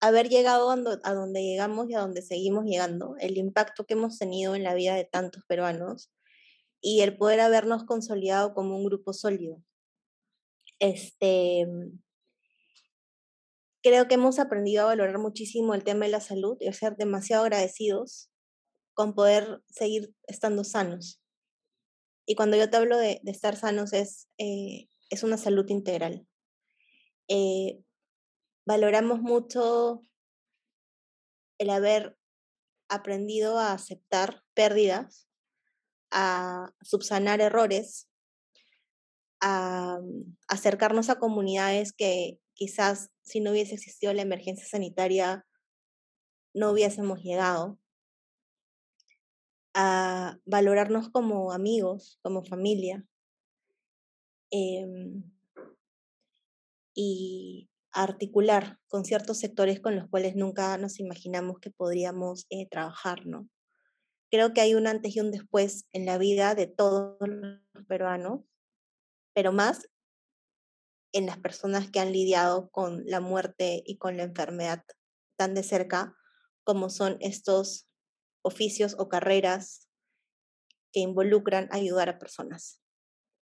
haber 0.00 0.28
llegado 0.28 0.72
a 0.72 1.14
donde 1.14 1.44
llegamos 1.44 1.88
y 1.88 1.94
a 1.94 2.00
donde 2.00 2.22
seguimos 2.22 2.64
llegando, 2.64 3.14
el 3.20 3.38
impacto 3.38 3.86
que 3.86 3.94
hemos 3.94 4.18
tenido 4.18 4.56
en 4.56 4.64
la 4.64 4.74
vida 4.74 4.96
de 4.96 5.04
tantos 5.04 5.44
peruanos 5.44 6.10
y 6.80 7.02
el 7.02 7.16
poder 7.16 7.38
habernos 7.38 7.84
consolidado 7.84 8.54
como 8.54 8.76
un 8.76 8.86
grupo 8.86 9.12
sólido. 9.12 9.62
Este, 10.82 11.64
creo 13.84 14.08
que 14.08 14.14
hemos 14.14 14.40
aprendido 14.40 14.82
a 14.82 14.86
valorar 14.86 15.18
muchísimo 15.18 15.74
el 15.74 15.84
tema 15.84 16.06
de 16.06 16.10
la 16.10 16.20
salud 16.20 16.56
y 16.58 16.66
a 16.66 16.72
ser 16.72 16.96
demasiado 16.96 17.44
agradecidos 17.44 18.32
con 18.92 19.14
poder 19.14 19.62
seguir 19.68 20.12
estando 20.26 20.64
sanos. 20.64 21.22
Y 22.26 22.34
cuando 22.34 22.56
yo 22.56 22.68
te 22.68 22.78
hablo 22.78 22.98
de, 22.98 23.20
estar 23.26 23.54
sanos 23.54 23.92
es, 23.92 24.28
eh, 24.38 24.88
es 25.08 25.22
una 25.22 25.36
salud 25.36 25.68
integral. 25.68 26.26
Eh, 27.28 27.84
valoramos 28.66 29.20
mucho 29.20 30.02
el 31.58 31.70
haber 31.70 32.18
aprendido 32.88 33.60
a 33.60 33.72
aceptar 33.72 34.42
pérdidas, 34.52 35.28
a 36.10 36.74
subsanar 36.82 37.40
errores, 37.40 38.08
a 39.42 39.98
mm, 40.00 40.36
acercarnos 40.48 41.10
a 41.10 41.18
comunidades 41.18 41.92
que 41.92 42.38
quizás 42.54 43.10
si 43.22 43.40
no 43.40 43.50
hubiese 43.50 43.74
existido 43.74 44.14
la 44.14 44.22
emergencia 44.22 44.66
sanitaria 44.66 45.44
no 46.54 46.70
hubiésemos 46.70 47.22
llegado, 47.22 47.78
a 49.74 50.38
valorarnos 50.44 51.08
como 51.08 51.52
amigos, 51.52 52.18
como 52.22 52.44
familia, 52.44 53.06
em, 54.50 55.22
y 56.94 57.70
articular 57.90 58.78
con 58.88 59.04
ciertos 59.04 59.38
sectores 59.38 59.80
con 59.80 59.96
los 59.96 60.08
cuales 60.08 60.36
nunca 60.36 60.76
nos 60.78 61.00
imaginamos 61.00 61.58
que 61.58 61.70
podríamos 61.70 62.46
eh, 62.50 62.68
trabajar. 62.68 63.22
Creo 64.30 64.52
que 64.52 64.60
hay 64.60 64.74
un 64.74 64.86
antes 64.86 65.16
y 65.16 65.20
un 65.20 65.30
después 65.30 65.86
en 65.92 66.06
la 66.06 66.18
vida 66.18 66.54
de 66.54 66.66
todos 66.66 67.16
los 67.20 67.86
peruanos, 67.86 68.40
pero 69.34 69.52
más 69.52 69.88
en 71.12 71.26
las 71.26 71.38
personas 71.38 71.90
que 71.90 72.00
han 72.00 72.12
lidiado 72.12 72.70
con 72.70 73.04
la 73.06 73.20
muerte 73.20 73.82
y 73.84 73.98
con 73.98 74.16
la 74.16 74.22
enfermedad 74.24 74.82
tan 75.36 75.54
de 75.54 75.62
cerca 75.62 76.16
como 76.64 76.88
son 76.88 77.16
estos 77.20 77.88
oficios 78.42 78.96
o 78.98 79.08
carreras 79.08 79.88
que 80.92 81.00
involucran 81.00 81.68
ayudar 81.70 82.08
a 82.08 82.18
personas. 82.18 82.80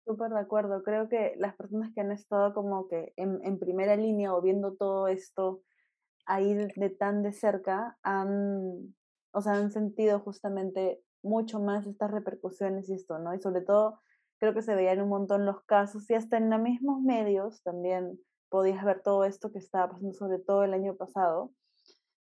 Súper 0.07 0.31
de 0.31 0.41
acuerdo. 0.41 0.83
Creo 0.83 1.09
que 1.09 1.35
las 1.37 1.55
personas 1.57 1.93
que 1.95 2.01
han 2.01 2.13
estado 2.13 2.55
como 2.55 2.89
que 2.89 3.13
en, 3.17 3.59
primera 3.59 3.97
línea 3.97 4.35
o 4.35 4.41
viendo 4.41 4.75
todo 4.75 5.09
esto 5.09 5.63
ahí 6.27 6.55
de, 6.55 6.91
tan 6.91 7.23
de 7.23 7.33
cerca 7.33 7.99
han, 8.03 8.95
o 9.33 9.41
sea, 9.43 9.55
han 9.55 9.71
sentido 9.71 10.21
justamente 10.21 11.03
mucho 11.23 11.61
más 11.61 11.87
estas 11.87 12.11
repercusiones 12.11 12.89
y 12.89 12.95
esto, 12.95 13.19
¿no? 13.19 13.35
Y 13.35 13.41
sobre 13.41 13.61
todo 13.61 14.01
creo 14.39 14.55
que 14.55 14.63
se 14.63 14.75
veían 14.75 15.01
un 15.01 15.09
montón 15.09 15.47
los 15.47 15.63
casos 15.65 16.09
y 16.11 16.15
hasta 16.15 16.37
en 16.37 16.51
los 16.51 16.61
mismos 16.61 17.01
medios 17.01 17.63
también 17.63 18.19
podías 18.49 18.85
ver 18.85 19.03
todo 19.03 19.25
esto 19.25 19.53
que 19.53 19.59
estaba 19.59 19.91
pasando, 19.91 20.15
sobre 20.15 20.39
todo 20.39 20.65
el 20.65 20.75
año 20.75 20.97
pasado. 20.97 21.53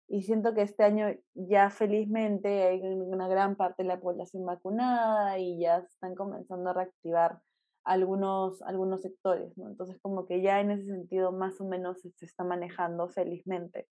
Y 0.08 0.22
siento 0.22 0.54
que 0.54 0.62
este 0.62 0.84
año 0.84 1.06
ya 1.34 1.70
felizmente 1.70 2.64
hay 2.64 2.80
una 2.82 3.26
gran 3.26 3.56
parte 3.56 3.82
de 3.82 3.88
la 3.88 4.00
población 4.00 4.44
vacunada 4.44 5.38
y 5.38 5.60
ya 5.60 5.78
están 5.78 6.14
comenzando 6.14 6.70
a 6.70 6.74
reactivar 6.74 7.40
algunos, 7.84 8.62
algunos 8.62 9.02
sectores, 9.02 9.56
¿no? 9.56 9.68
Entonces 9.68 9.98
como 10.00 10.26
que 10.26 10.42
ya 10.42 10.60
en 10.60 10.70
ese 10.70 10.86
sentido 10.86 11.32
más 11.32 11.60
o 11.60 11.64
menos 11.64 12.00
se 12.00 12.26
está 12.26 12.44
manejando 12.44 13.08
felizmente. 13.08 13.88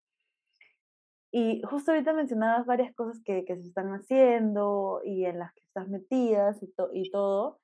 Y 1.33 1.61
justo 1.63 1.93
ahorita 1.93 2.13
mencionabas 2.13 2.67
varias 2.67 2.95
cosas 2.95 3.21
que, 3.25 3.45
que 3.45 3.57
se 3.57 3.69
están 3.69 3.93
haciendo 3.93 5.01
y 5.05 5.27
en 5.27 5.39
las 5.41 5.53
que 5.53 5.61
estás 5.61 5.89
metidas 5.89 6.63
y, 6.63 6.73
y 6.95 7.11
todo, 7.11 7.59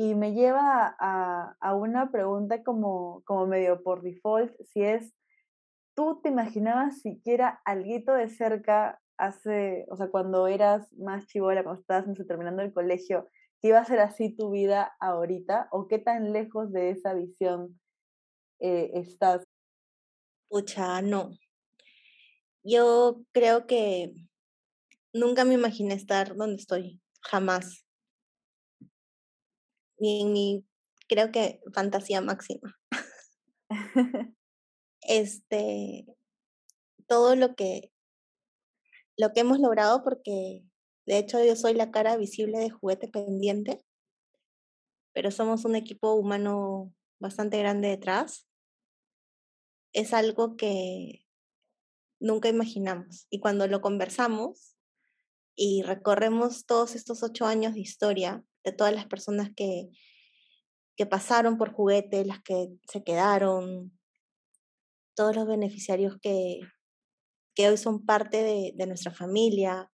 y 0.00 0.14
me 0.14 0.32
lleva 0.32 0.94
a, 1.00 1.56
a, 1.58 1.74
una 1.74 2.12
pregunta 2.12 2.62
como, 2.62 3.24
como 3.24 3.48
medio 3.48 3.82
por 3.82 4.02
default, 4.02 4.52
si 4.72 4.82
es, 4.84 5.12
¿tú 5.96 6.20
te 6.22 6.28
imaginabas 6.28 7.00
siquiera 7.00 7.60
algo 7.64 8.12
de 8.12 8.28
cerca 8.28 9.00
hace, 9.16 9.86
o 9.90 9.96
sea, 9.96 10.08
cuando 10.08 10.46
eras 10.46 10.92
más 10.92 11.26
chivola, 11.26 11.64
cuando 11.64 11.80
estabas 11.80 12.06
terminando 12.28 12.62
el 12.62 12.72
colegio, 12.72 13.26
¿Qué 13.60 13.68
iba 13.68 13.80
a 13.80 13.84
ser 13.84 13.98
así 13.98 14.30
tu 14.30 14.52
vida 14.52 14.94
ahorita 15.00 15.66
o 15.72 15.88
qué 15.88 15.98
tan 15.98 16.32
lejos 16.32 16.70
de 16.70 16.90
esa 16.90 17.12
visión 17.14 17.80
eh, 18.60 18.92
estás? 18.94 19.42
Pucha, 20.48 21.02
no. 21.02 21.30
Yo 22.62 23.24
creo 23.32 23.66
que 23.66 24.14
nunca 25.12 25.44
me 25.44 25.54
imaginé 25.54 25.94
estar 25.94 26.36
donde 26.36 26.54
estoy, 26.54 27.00
jamás. 27.20 27.87
Ni 29.98 30.22
en 30.22 30.32
mi, 30.32 30.64
creo 31.08 31.32
que 31.32 31.60
fantasía 31.74 32.20
máxima. 32.20 32.78
este, 35.02 36.06
todo 37.06 37.36
lo 37.36 37.54
que, 37.54 37.92
lo 39.16 39.32
que 39.32 39.40
hemos 39.40 39.58
logrado 39.58 40.02
porque 40.04 40.68
de 41.08 41.16
hecho, 41.16 41.42
yo 41.42 41.56
soy 41.56 41.72
la 41.72 41.90
cara 41.90 42.18
visible 42.18 42.58
de 42.58 42.68
juguete 42.68 43.08
pendiente, 43.08 43.82
pero 45.14 45.30
somos 45.30 45.64
un 45.64 45.74
equipo 45.74 46.12
humano 46.12 46.92
bastante 47.18 47.58
grande 47.58 47.88
detrás. 47.88 48.46
Es 49.94 50.12
algo 50.12 50.58
que 50.58 51.24
nunca 52.20 52.50
imaginamos. 52.50 53.26
Y 53.30 53.40
cuando 53.40 53.66
lo 53.68 53.80
conversamos 53.80 54.76
y 55.56 55.80
recorremos 55.82 56.66
todos 56.66 56.94
estos 56.94 57.22
ocho 57.22 57.46
años 57.46 57.72
de 57.72 57.80
historia 57.80 58.44
de 58.64 58.72
todas 58.72 58.94
las 58.94 59.06
personas 59.06 59.50
que, 59.54 59.88
que 60.96 61.06
pasaron 61.06 61.58
por 61.58 61.72
juguete, 61.72 62.24
las 62.24 62.42
que 62.42 62.68
se 62.90 63.04
quedaron, 63.04 63.98
todos 65.14 65.34
los 65.34 65.46
beneficiarios 65.46 66.16
que, 66.20 66.60
que 67.54 67.68
hoy 67.68 67.76
son 67.76 68.04
parte 68.04 68.42
de, 68.42 68.72
de 68.74 68.86
nuestra 68.86 69.12
familia, 69.12 69.90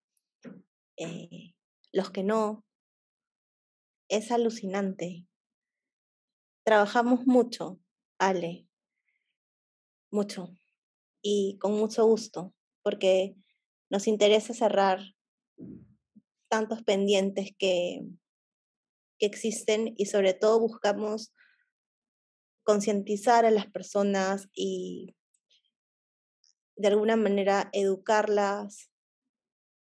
eh, 0.96 1.54
los 1.92 2.10
que 2.10 2.22
no. 2.22 2.64
Es 4.08 4.30
alucinante. 4.30 5.26
Trabajamos 6.64 7.26
mucho, 7.26 7.80
Ale, 8.18 8.66
mucho, 10.10 10.54
y 11.22 11.58
con 11.58 11.72
mucho 11.72 12.04
gusto, 12.06 12.54
porque 12.82 13.34
nos 13.90 14.06
interesa 14.06 14.54
cerrar 14.54 15.00
tantos 16.48 16.82
pendientes 16.82 17.50
que, 17.58 18.00
que 19.18 19.26
existen 19.26 19.94
y 19.96 20.06
sobre 20.06 20.34
todo 20.34 20.60
buscamos 20.60 21.32
concientizar 22.64 23.44
a 23.44 23.50
las 23.50 23.66
personas 23.66 24.48
y 24.54 25.14
de 26.76 26.88
alguna 26.88 27.16
manera 27.16 27.68
educarlas 27.72 28.90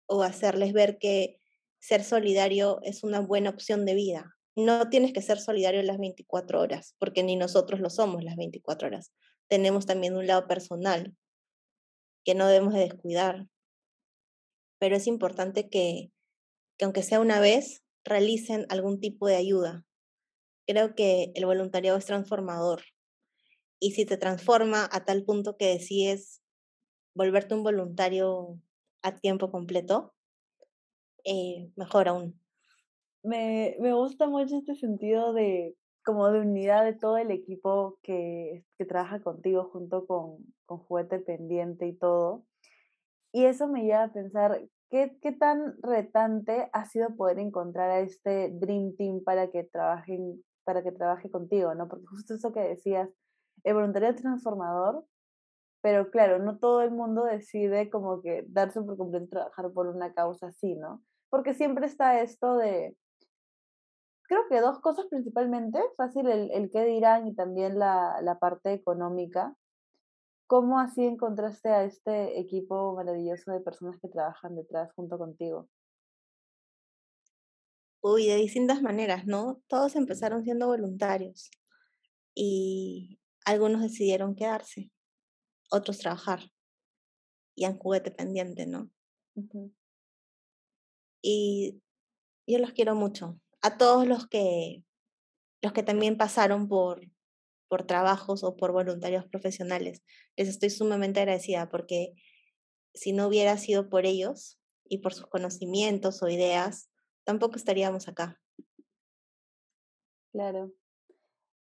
o 0.06 0.22
hacerles 0.22 0.74
ver 0.74 0.98
que 0.98 1.40
ser 1.80 2.04
solidario 2.04 2.80
es 2.84 3.04
una 3.04 3.20
buena 3.20 3.50
opción 3.50 3.86
de 3.86 3.96
vida. 3.96 4.38
No 4.56 4.90
tienes 4.90 5.12
que 5.14 5.22
ser 5.22 5.40
solidario 5.40 5.82
las 5.82 5.98
24 5.98 6.62
horas, 6.62 6.96
porque 7.00 7.24
ni 7.24 7.36
nosotros 7.36 7.80
lo 7.80 7.90
somos 7.90 8.24
las 8.24 8.36
24 8.36 8.88
horas. 8.88 9.12
Tenemos 9.48 9.86
también 9.86 10.16
un 10.16 10.28
lado 10.28 10.48
personal 10.48 11.16
que 12.24 12.36
no 12.36 12.48
debemos 12.48 12.74
de 12.74 12.82
descuidar. 12.82 13.48
Pero 14.80 14.96
es 14.96 15.08
importante 15.08 15.70
que, 15.70 16.12
que 16.78 16.86
aunque 16.86 17.04
sea 17.04 17.20
una 17.20 17.40
vez, 17.40 17.83
realicen 18.04 18.66
algún 18.70 19.00
tipo 19.00 19.28
de 19.28 19.36
ayuda. 19.36 19.86
Creo 20.66 20.96
que 20.96 21.32
el 21.36 21.46
voluntariado 21.46 21.98
es 21.98 22.06
transformador. 22.06 22.82
Y 23.80 23.92
si 23.92 24.06
te 24.06 24.18
transforma 24.18 24.88
a 24.92 25.04
tal 25.06 25.24
punto 25.24 25.58
que 25.58 25.68
decides 25.68 26.42
volverte 27.16 27.54
un 27.54 27.64
voluntario 27.64 28.60
a 29.02 29.16
tiempo 29.16 29.52
completo, 29.52 30.14
eh, 31.26 31.70
mejor 31.76 32.08
aún. 32.08 32.40
Me, 33.24 33.78
me, 33.80 33.94
gusta 33.94 34.28
mucho 34.28 34.58
este 34.58 34.76
sentido 34.76 35.34
de 35.34 35.76
como 36.04 36.30
de 36.30 36.42
unidad 36.42 36.84
de 36.84 36.94
todo 36.94 37.18
el 37.18 37.32
equipo 37.32 37.98
que, 38.04 38.66
que 38.78 38.86
trabaja 38.86 39.22
contigo 39.22 39.70
junto 39.72 40.06
con, 40.06 40.54
con, 40.66 40.80
Juguete 40.80 41.20
Pendiente 41.20 41.88
y 41.88 41.94
todo. 41.94 42.46
Y 43.32 43.46
eso 43.46 43.68
me 43.68 43.84
lleva 43.84 44.04
a 44.04 44.14
pensar, 44.14 44.62
¿qué, 44.94 45.18
¿qué 45.24 45.32
tan 45.32 45.76
retante 45.82 46.70
ha 46.72 46.86
sido 46.86 47.16
poder 47.16 47.40
encontrar 47.40 47.90
a 47.90 48.00
este 48.02 48.52
Dream 48.52 48.96
Team 48.96 49.24
para 49.24 49.50
que 49.50 49.64
trabajen 49.64 50.44
para 50.64 50.84
que 50.84 50.92
trabaje 50.92 51.32
contigo, 51.32 51.74
¿no? 51.74 51.90
Porque 51.90 52.06
justo 52.06 52.36
eso 52.36 52.54
que 52.54 52.62
decías, 52.62 53.10
el 53.64 53.74
voluntariado 53.74 54.16
transformador 54.16 55.04
pero 55.84 56.10
claro, 56.12 56.40
no 56.40 56.60
todo 56.60 56.82
el 56.82 56.92
mundo 56.92 57.26
decide 57.26 57.90
como 57.90 58.22
que 58.22 58.46
darse 58.48 58.82
por 58.82 58.96
completo 58.96 59.28
trabajar 59.28 59.70
por 59.74 59.88
una 59.88 60.14
causa 60.14 60.48
así, 60.48 60.76
¿no? 60.76 61.04
Porque 61.30 61.54
siempre 61.54 61.88
está 61.88 62.22
esto 62.22 62.56
de, 62.56 62.96
creo 64.24 64.48
que 64.50 64.62
dos 64.62 64.80
cosas 64.80 65.08
principalmente, 65.10 65.82
fácil 65.98 66.30
el, 66.30 66.50
el 66.52 66.72
qué 66.72 66.86
dirán 66.86 67.28
y 67.28 67.36
también 67.36 67.78
la, 67.78 68.22
la 68.22 68.40
parte 68.40 68.72
económica. 68.72 69.58
¿Cómo 70.54 70.78
así 70.78 71.04
encontraste 71.04 71.70
a 71.70 71.84
este 71.84 72.40
equipo 72.40 72.94
maravilloso 72.94 73.52
de 73.52 73.60
personas 73.60 74.00
que 74.00 74.08
trabajan 74.08 74.56
detrás 74.56 74.94
junto 74.94 75.18
contigo? 75.18 75.68
Uy, 78.02 78.28
de 78.28 78.36
distintas 78.36 78.80
maneras, 78.84 79.26
¿no? 79.26 79.64
Todos 79.66 79.96
empezaron 79.96 80.44
siendo 80.44 80.68
voluntarios 80.68 81.50
y 82.36 83.20
algunos 83.46 83.82
decidieron 83.82 84.36
quedarse, 84.36 84.92
otros 85.72 85.98
trabajar 85.98 86.42
y 87.56 87.66
en 87.66 87.80
juguete 87.80 88.12
pendiente, 88.12 88.68
¿no? 88.68 88.92
Y 91.24 91.82
yo 92.46 92.60
los 92.60 92.74
quiero 92.74 92.94
mucho. 92.94 93.40
A 93.64 93.80
todos 93.80 94.06
los 94.06 94.28
que, 94.28 94.84
los 95.64 95.74
que 95.74 95.82
también 95.82 96.16
pasaron 96.16 96.68
por, 96.68 97.02
por 97.74 97.88
trabajos 97.88 98.44
o 98.44 98.56
por 98.56 98.72
voluntarios 98.72 99.26
profesionales, 99.26 100.04
les 100.38 100.48
estoy 100.48 100.70
sumamente 100.70 101.22
agradecida 101.22 101.70
porque 101.70 102.14
si 102.94 103.14
no 103.14 103.26
hubiera 103.26 103.58
sido 103.58 103.90
por 103.90 104.06
ellos 104.06 104.62
y 104.88 105.00
por 105.00 105.16
sus 105.16 105.26
conocimientos 105.26 106.22
o 106.22 106.30
ideas, 106.30 106.92
tampoco 107.24 107.56
estaríamos 107.56 108.08
acá. 108.08 108.40
Claro. 110.32 110.72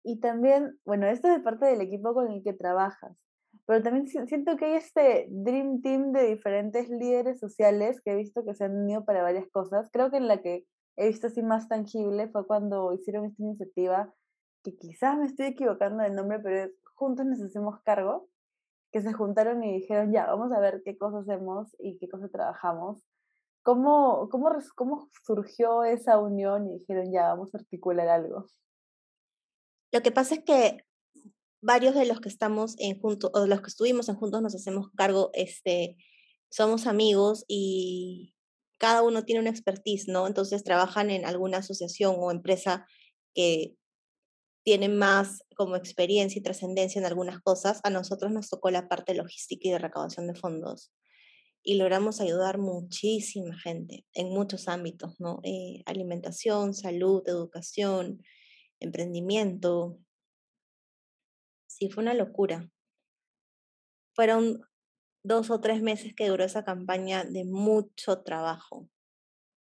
Y 0.03 0.19
también, 0.19 0.77
bueno, 0.83 1.07
esto 1.07 1.33
es 1.33 1.41
parte 1.41 1.67
del 1.67 1.79
equipo 1.79 2.13
con 2.13 2.29
el 2.29 2.43
que 2.43 2.51
trabajas, 2.51 3.15
pero 3.65 3.81
también 3.81 4.05
siento 4.27 4.57
que 4.57 4.65
hay 4.65 4.73
este 4.73 5.27
Dream 5.29 5.81
Team 5.81 6.11
de 6.11 6.27
diferentes 6.27 6.89
líderes 6.89 7.39
sociales 7.39 8.01
que 8.01 8.11
he 8.11 8.15
visto 8.17 8.43
que 8.43 8.55
se 8.55 8.65
han 8.65 8.75
unido 8.75 9.05
para 9.05 9.23
varias 9.23 9.47
cosas. 9.51 9.89
Creo 9.89 10.11
que 10.11 10.17
en 10.17 10.27
la 10.27 10.41
que 10.41 10.65
he 10.97 11.07
visto 11.07 11.27
así 11.27 11.41
más 11.41 11.69
tangible 11.69 12.27
fue 12.27 12.45
cuando 12.45 12.91
hicieron 12.91 13.23
esta 13.23 13.41
iniciativa, 13.41 14.13
que 14.63 14.75
quizás 14.77 15.17
me 15.17 15.25
estoy 15.25 15.47
equivocando 15.47 16.03
del 16.03 16.15
nombre, 16.15 16.39
pero 16.39 16.71
Juntos 16.95 17.25
nos 17.25 17.41
hacemos 17.41 17.81
cargo, 17.83 18.29
que 18.91 19.01
se 19.01 19.11
juntaron 19.13 19.63
y 19.63 19.79
dijeron, 19.79 20.13
ya, 20.13 20.27
vamos 20.27 20.51
a 20.53 20.59
ver 20.59 20.81
qué 20.85 20.97
cosas 20.97 21.27
hacemos 21.27 21.75
y 21.79 21.97
qué 21.97 22.07
cosas 22.07 22.31
trabajamos. 22.31 23.01
¿Cómo, 23.63 24.29
cómo, 24.29 24.49
cómo 24.75 25.09
surgió 25.25 25.83
esa 25.83 26.19
unión 26.19 26.67
y 26.67 26.79
dijeron, 26.79 27.11
ya, 27.11 27.29
vamos 27.29 27.53
a 27.53 27.57
articular 27.57 28.07
algo? 28.07 28.45
Lo 29.91 30.01
que 30.01 30.11
pasa 30.11 30.35
es 30.35 30.43
que 30.43 30.85
varios 31.61 31.95
de 31.95 32.05
los 32.05 32.19
que 32.19 32.29
estamos 32.29 32.75
en 32.77 32.99
juntos, 32.99 33.31
o 33.33 33.47
los 33.47 33.61
que 33.61 33.67
estuvimos 33.67 34.09
en 34.09 34.15
juntos 34.15 34.41
nos 34.41 34.55
hacemos 34.55 34.89
cargo, 34.95 35.31
este, 35.33 35.97
somos 36.49 36.85
amigos 36.85 37.45
y 37.47 38.35
cada 38.77 39.01
uno 39.01 39.23
tiene 39.23 39.41
una 39.41 39.49
expertise, 39.49 40.07
¿no? 40.07 40.27
Entonces 40.27 40.63
trabajan 40.63 41.09
en 41.09 41.25
alguna 41.25 41.59
asociación 41.59 42.15
o 42.19 42.31
empresa 42.31 42.85
que 43.33 43.75
tiene 44.63 44.89
más 44.89 45.43
como 45.55 45.75
experiencia 45.75 46.39
y 46.39 46.43
trascendencia 46.43 46.99
en 46.99 47.05
algunas 47.05 47.39
cosas. 47.41 47.79
A 47.83 47.89
nosotros 47.89 48.31
nos 48.31 48.49
tocó 48.49 48.71
la 48.71 48.87
parte 48.87 49.13
logística 49.13 49.67
y 49.67 49.71
de 49.71 49.79
recaudación 49.79 50.27
de 50.27 50.35
fondos 50.35 50.91
y 51.63 51.75
logramos 51.75 52.19
ayudar 52.19 52.57
muchísima 52.57 53.57
gente 53.57 54.05
en 54.13 54.29
muchos 54.29 54.67
ámbitos, 54.67 55.19
¿no? 55.19 55.39
Eh, 55.43 55.81
alimentación, 55.85 56.73
salud, 56.73 57.23
educación, 57.25 58.21
emprendimiento. 58.81 59.97
Sí, 61.67 61.89
fue 61.89 62.03
una 62.03 62.13
locura. 62.13 62.69
Fueron 64.13 64.61
dos 65.23 65.49
o 65.49 65.61
tres 65.61 65.81
meses 65.81 66.13
que 66.13 66.27
duró 66.27 66.43
esa 66.43 66.65
campaña 66.65 67.23
de 67.23 67.45
mucho 67.45 68.21
trabajo, 68.23 68.89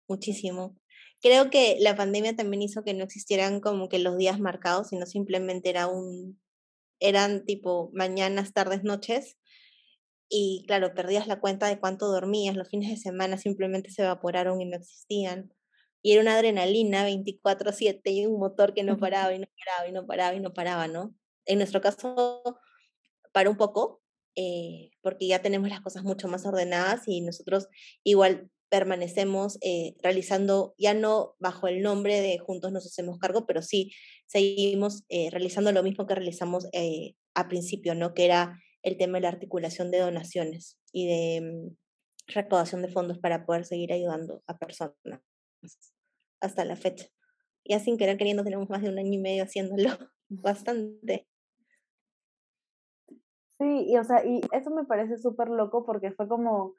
muchísimo. 0.07 0.75
Creo 1.21 1.49
que 1.51 1.77
la 1.79 1.95
pandemia 1.95 2.35
también 2.35 2.63
hizo 2.63 2.83
que 2.83 2.93
no 2.93 3.03
existieran 3.03 3.59
como 3.59 3.89
que 3.89 3.99
los 3.99 4.17
días 4.17 4.39
marcados, 4.39 4.89
sino 4.89 5.05
simplemente 5.05 5.69
era 5.69 5.87
un, 5.87 6.41
eran 6.99 7.45
tipo 7.45 7.91
mañanas, 7.93 8.53
tardes, 8.53 8.83
noches, 8.83 9.37
y 10.29 10.63
claro, 10.67 10.93
perdías 10.95 11.27
la 11.27 11.41
cuenta 11.41 11.67
de 11.67 11.79
cuánto 11.79 12.07
dormías, 12.07 12.55
los 12.55 12.69
fines 12.69 12.89
de 12.89 12.97
semana 12.97 13.37
simplemente 13.37 13.91
se 13.91 14.03
evaporaron 14.03 14.61
y 14.61 14.65
no 14.65 14.77
existían. 14.77 15.53
Y 16.01 16.13
era 16.13 16.21
una 16.21 16.35
adrenalina 16.35 17.03
24/7 17.05 18.11
y 18.11 18.25
un 18.25 18.39
motor 18.39 18.73
que 18.73 18.83
no 18.83 18.97
paraba 18.97 19.33
y 19.35 19.39
no 19.39 19.47
paraba 19.57 19.87
y 19.89 19.91
no 19.91 20.07
paraba 20.07 20.35
y 20.35 20.39
no 20.39 20.53
paraba, 20.53 20.87
¿no? 20.87 21.13
En 21.45 21.57
nuestro 21.59 21.81
caso, 21.81 22.43
paró 23.33 23.51
un 23.51 23.57
poco, 23.57 24.01
eh, 24.35 24.91
porque 25.01 25.27
ya 25.27 25.41
tenemos 25.41 25.69
las 25.69 25.81
cosas 25.81 26.03
mucho 26.03 26.27
más 26.27 26.45
ordenadas 26.45 27.07
y 27.07 27.21
nosotros 27.21 27.67
igual 28.03 28.49
permanecemos 28.71 29.57
eh, 29.61 29.95
realizando, 30.01 30.73
ya 30.77 30.93
no 30.93 31.35
bajo 31.39 31.67
el 31.67 31.81
nombre 31.81 32.21
de 32.21 32.39
Juntos 32.39 32.71
nos 32.71 32.87
hacemos 32.87 33.19
cargo, 33.19 33.45
pero 33.45 33.61
sí 33.61 33.91
seguimos 34.27 35.03
eh, 35.09 35.29
realizando 35.29 35.73
lo 35.73 35.83
mismo 35.83 36.07
que 36.07 36.15
realizamos 36.15 36.67
a 37.35 37.47
principio, 37.49 37.95
¿no? 37.95 38.13
Que 38.13 38.25
era 38.25 38.57
el 38.81 38.97
tema 38.97 39.17
de 39.17 39.23
la 39.23 39.27
articulación 39.27 39.91
de 39.91 39.99
donaciones 39.99 40.79
y 40.93 41.05
de 41.07 41.41
mm, 41.41 41.75
recaudación 42.27 42.81
de 42.81 42.87
fondos 42.87 43.19
para 43.19 43.45
poder 43.45 43.65
seguir 43.65 43.91
ayudando 43.91 44.41
a 44.47 44.57
personas 44.57 45.21
hasta 46.39 46.65
la 46.65 46.75
fecha. 46.77 47.07
Ya 47.65 47.79
sin 47.79 47.97
querer 47.97 48.17
queriendo 48.17 48.43
tenemos 48.43 48.69
más 48.69 48.81
de 48.81 48.89
un 48.89 48.97
año 48.97 49.13
y 49.13 49.19
medio 49.19 49.43
haciéndolo, 49.43 49.89
bastante. 50.29 51.27
Sí, 53.57 53.85
y 53.89 53.97
o 53.97 54.03
sea, 54.03 54.25
y 54.25 54.41
eso 54.53 54.71
me 54.71 54.85
parece 54.85 55.17
súper 55.17 55.49
loco 55.49 55.85
porque 55.85 56.11
fue 56.11 56.27
como, 56.27 56.73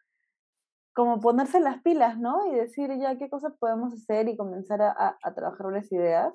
como 0.95 1.21
ponerse 1.21 1.61
las 1.61 1.83
pilas, 1.83 2.19
¿no? 2.19 2.53
Y 2.53 2.57
decir 2.57 2.91
ya 3.01 3.17
qué 3.19 3.31
cosas 3.31 3.55
podemos 3.59 3.93
hacer 3.93 4.29
y 4.29 4.37
comenzar 4.37 4.83
a, 4.83 5.19
a 5.23 5.35
trabajar 5.35 5.67
unas 5.67 5.91
ideas. 5.93 6.33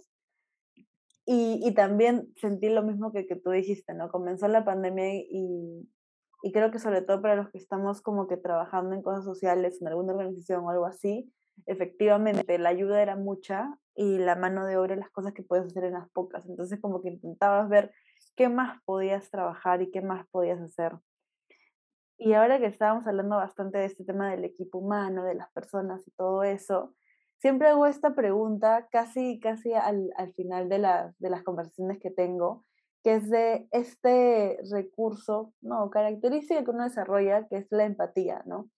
Y, 1.26 1.60
y, 1.62 1.74
también 1.74 2.34
sentí 2.38 2.70
lo 2.70 2.84
mismo 2.84 3.12
que, 3.12 3.28
que 3.28 3.36
tú 3.36 3.52
dijiste, 3.52 3.93
¿no? 3.93 4.10
Comenzó 4.10 4.48
la 4.48 4.63
pandemia 4.63 5.13
y, 5.15 5.89
y 6.41 6.52
creo 6.54 6.72
que 6.72 6.80
sobre 6.80 7.02
todo 7.02 7.22
para 7.22 7.36
los 7.36 7.50
que 7.50 7.58
estamos 7.58 8.02
como 8.02 8.28
que 8.28 8.38
trabajando 8.38 8.96
en 8.96 9.02
cosas 9.02 9.26
sociales, 9.26 9.82
en 9.82 9.89
alguna 9.89 10.13
organización 10.13 10.63
o 10.63 10.70
algo 10.70 10.86
así, 10.86 11.30
efectivamente 11.65 12.58
la 12.58 12.70
ayuda 12.70 13.02
era 13.02 13.15
mucha 13.15 13.78
y 13.96 14.20
la 14.20 14.36
mano 14.36 14.65
de 14.65 14.78
obra, 14.78 14.96
las 14.96 15.10
cosas 15.10 15.34
que 15.34 15.43
puedes 15.43 15.65
hacer 15.65 15.84
en 15.86 15.93
las 15.93 16.10
pocas. 16.12 16.46
Entonces 16.48 16.80
como 16.80 17.02
que 17.02 17.10
intentabas 17.10 17.67
ver 17.67 17.91
qué 18.36 18.48
más 18.48 18.82
podías 18.86 19.30
trabajar 19.30 19.82
y 19.82 19.91
qué 19.91 20.02
más 20.02 20.26
podías 20.30 20.62
hacer. 20.62 20.93
Y 22.17 22.34
ahora 22.34 22.60
que 22.60 22.65
estábamos 22.65 23.06
hablando 23.06 23.38
bastante 23.38 23.77
de 23.77 23.86
este 23.86 24.03
tema 24.03 24.32
del 24.32 24.43
equipo 24.43 24.80
humano, 24.80 25.23
de 25.23 25.36
las 25.36 25.51
personas 25.51 26.08
y 26.08 26.12
todo 26.12 26.43
eso, 26.43 26.95
siempre 27.38 27.67
hago 27.67 27.86
esta 27.86 28.15
pregunta 28.15 28.88
casi, 28.91 29.39
casi 29.39 29.73
al, 29.73 30.10
al 30.17 30.34
final 30.34 30.67
de, 30.67 30.80
de 31.19 31.30
las 31.30 31.43
conversaciones 31.43 31.99
que 31.99 32.10
tengo, 32.10 32.65
que 33.03 33.15
es 33.15 33.30
de 33.30 33.67
este 33.71 34.60
recurso, 34.71 35.53
no, 35.62 35.89
característica 35.91 36.63
que 36.63 36.71
uno 36.71 36.84
desarrolla, 36.84 37.47
que 37.47 37.58
es 37.58 37.67
la 37.69 37.86
empatía, 37.86 38.41
¿no? 38.45 38.69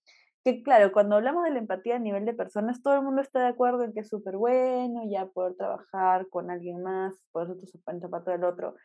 Que 0.44 0.62
claro, 0.62 0.92
cuando 0.92 1.16
hablamos 1.16 1.44
de 1.46 1.52
la 1.52 1.60
empatía 1.60 1.96
a 1.96 2.00
nivel 2.00 2.26
de 2.26 2.34
personas, 2.34 2.82
todo 2.82 2.96
el 2.96 3.04
mundo 3.04 3.22
está 3.22 3.40
de 3.40 3.48
acuerdo 3.48 3.84
en 3.84 3.94
que 3.94 4.02
es 4.02 4.10
súper 4.10 4.38
bueno 4.38 5.02
ya 5.10 5.26
poder 5.28 5.56
trabajar 5.56 6.28
con 6.30 6.52
alguien 6.52 6.82
más, 6.82 7.16
poder 7.32 7.58
tu 7.58 7.68
zapato 7.68 8.32
del 8.32 8.44
otro. 8.44 8.76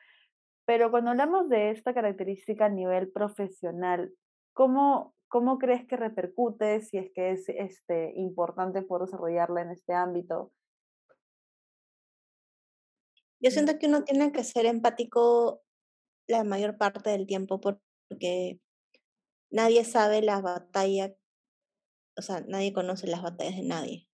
Pero 0.66 0.90
cuando 0.90 1.10
hablamos 1.10 1.48
de 1.48 1.70
esta 1.70 1.92
característica 1.92 2.66
a 2.66 2.70
nivel 2.70 3.10
profesional, 3.12 4.12
¿cómo, 4.54 5.14
¿Cómo 5.28 5.58
crees 5.58 5.86
que 5.86 5.96
repercute 5.96 6.80
si 6.80 6.96
es 6.96 7.10
que 7.12 7.32
es 7.32 7.48
este, 7.48 8.14
importante 8.16 8.82
poder 8.82 9.06
desarrollarla 9.06 9.62
en 9.62 9.70
este 9.70 9.92
ámbito? 9.92 10.52
Yo 13.40 13.50
siento 13.50 13.78
que 13.78 13.88
uno 13.88 14.04
tiene 14.04 14.32
que 14.32 14.44
ser 14.44 14.64
empático 14.64 15.62
la 16.28 16.44
mayor 16.44 16.78
parte 16.78 17.10
del 17.10 17.26
tiempo 17.26 17.60
porque 17.60 18.60
nadie 19.50 19.84
sabe 19.84 20.22
la 20.22 20.40
batalla, 20.40 21.14
o 22.16 22.22
sea, 22.22 22.40
nadie 22.46 22.72
conoce 22.72 23.06
las 23.06 23.22
batallas 23.22 23.56
de 23.56 23.64
nadie. 23.64 24.08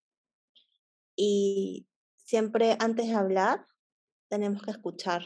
Y 1.16 1.86
siempre 2.16 2.76
antes 2.80 3.08
de 3.08 3.14
hablar 3.14 3.66
tenemos 4.28 4.62
que 4.62 4.70
escuchar 4.70 5.22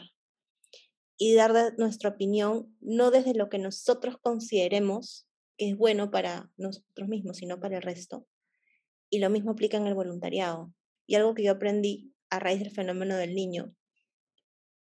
y 1.17 1.33
dar 1.33 1.77
nuestra 1.77 2.09
opinión, 2.09 2.75
no 2.81 3.11
desde 3.11 3.33
lo 3.33 3.49
que 3.49 3.57
nosotros 3.57 4.17
consideremos 4.21 5.27
que 5.57 5.69
es 5.69 5.77
bueno 5.77 6.11
para 6.11 6.51
nosotros 6.57 7.07
mismos, 7.07 7.37
sino 7.37 7.59
para 7.59 7.77
el 7.77 7.81
resto. 7.81 8.27
Y 9.09 9.19
lo 9.19 9.29
mismo 9.29 9.51
aplica 9.51 9.77
en 9.77 9.87
el 9.87 9.95
voluntariado. 9.95 10.73
Y 11.07 11.15
algo 11.15 11.33
que 11.33 11.43
yo 11.43 11.53
aprendí 11.53 12.13
a 12.29 12.39
raíz 12.39 12.59
del 12.59 12.71
fenómeno 12.71 13.15
del 13.15 13.35
niño 13.35 13.73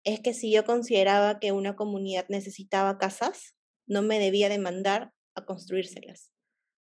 es 0.03 0.19
que 0.19 0.33
si 0.33 0.51
yo 0.51 0.65
consideraba 0.65 1.39
que 1.39 1.51
una 1.51 1.75
comunidad 1.75 2.25
necesitaba 2.29 2.97
casas, 2.97 3.55
no 3.85 4.01
me 4.01 4.19
debía 4.19 4.49
demandar 4.49 5.13
a 5.35 5.45
construírselas, 5.45 6.31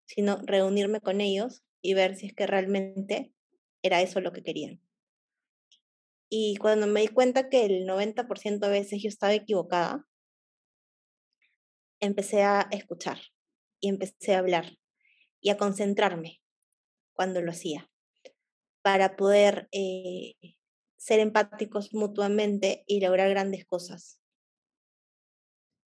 sino 0.06 0.38
reunirme 0.44 1.00
con 1.00 1.20
ellos 1.20 1.62
y 1.80 1.94
ver 1.94 2.16
si 2.16 2.26
es 2.26 2.34
que 2.34 2.46
realmente 2.46 3.32
era 3.82 4.00
eso 4.02 4.20
lo 4.20 4.32
que 4.32 4.42
querían. 4.42 4.80
Y 6.34 6.56
cuando 6.56 6.86
me 6.86 7.02
di 7.02 7.08
cuenta 7.08 7.50
que 7.50 7.66
el 7.66 7.84
90% 7.86 8.66
de 8.66 8.72
veces 8.72 9.02
yo 9.02 9.10
estaba 9.10 9.34
equivocada, 9.34 10.08
empecé 12.00 12.42
a 12.42 12.68
escuchar 12.70 13.18
y 13.80 13.90
empecé 13.90 14.34
a 14.34 14.38
hablar 14.38 14.78
y 15.42 15.50
a 15.50 15.58
concentrarme 15.58 16.40
cuando 17.12 17.42
lo 17.42 17.50
hacía 17.50 17.90
para 18.80 19.14
poder 19.14 19.68
eh, 19.72 20.36
ser 20.96 21.20
empáticos 21.20 21.92
mutuamente 21.92 22.82
y 22.86 23.00
lograr 23.02 23.28
grandes 23.28 23.66
cosas. 23.66 24.18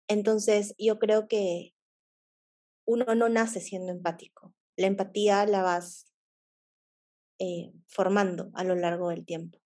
Entonces, 0.08 0.76
yo 0.78 1.00
creo 1.00 1.28
que 1.28 1.74
uno 2.86 3.16
no 3.16 3.28
nace 3.28 3.60
siendo 3.60 3.92
empático. 3.92 4.54
La 4.76 4.86
empatía 4.86 5.48
la 5.48 5.64
vas 5.64 6.06
eh, 7.40 7.74
formando 7.88 8.52
a 8.54 8.64
lo 8.64 8.76
largo 8.76 9.10
del 9.10 9.26
tiempo. 9.26 9.58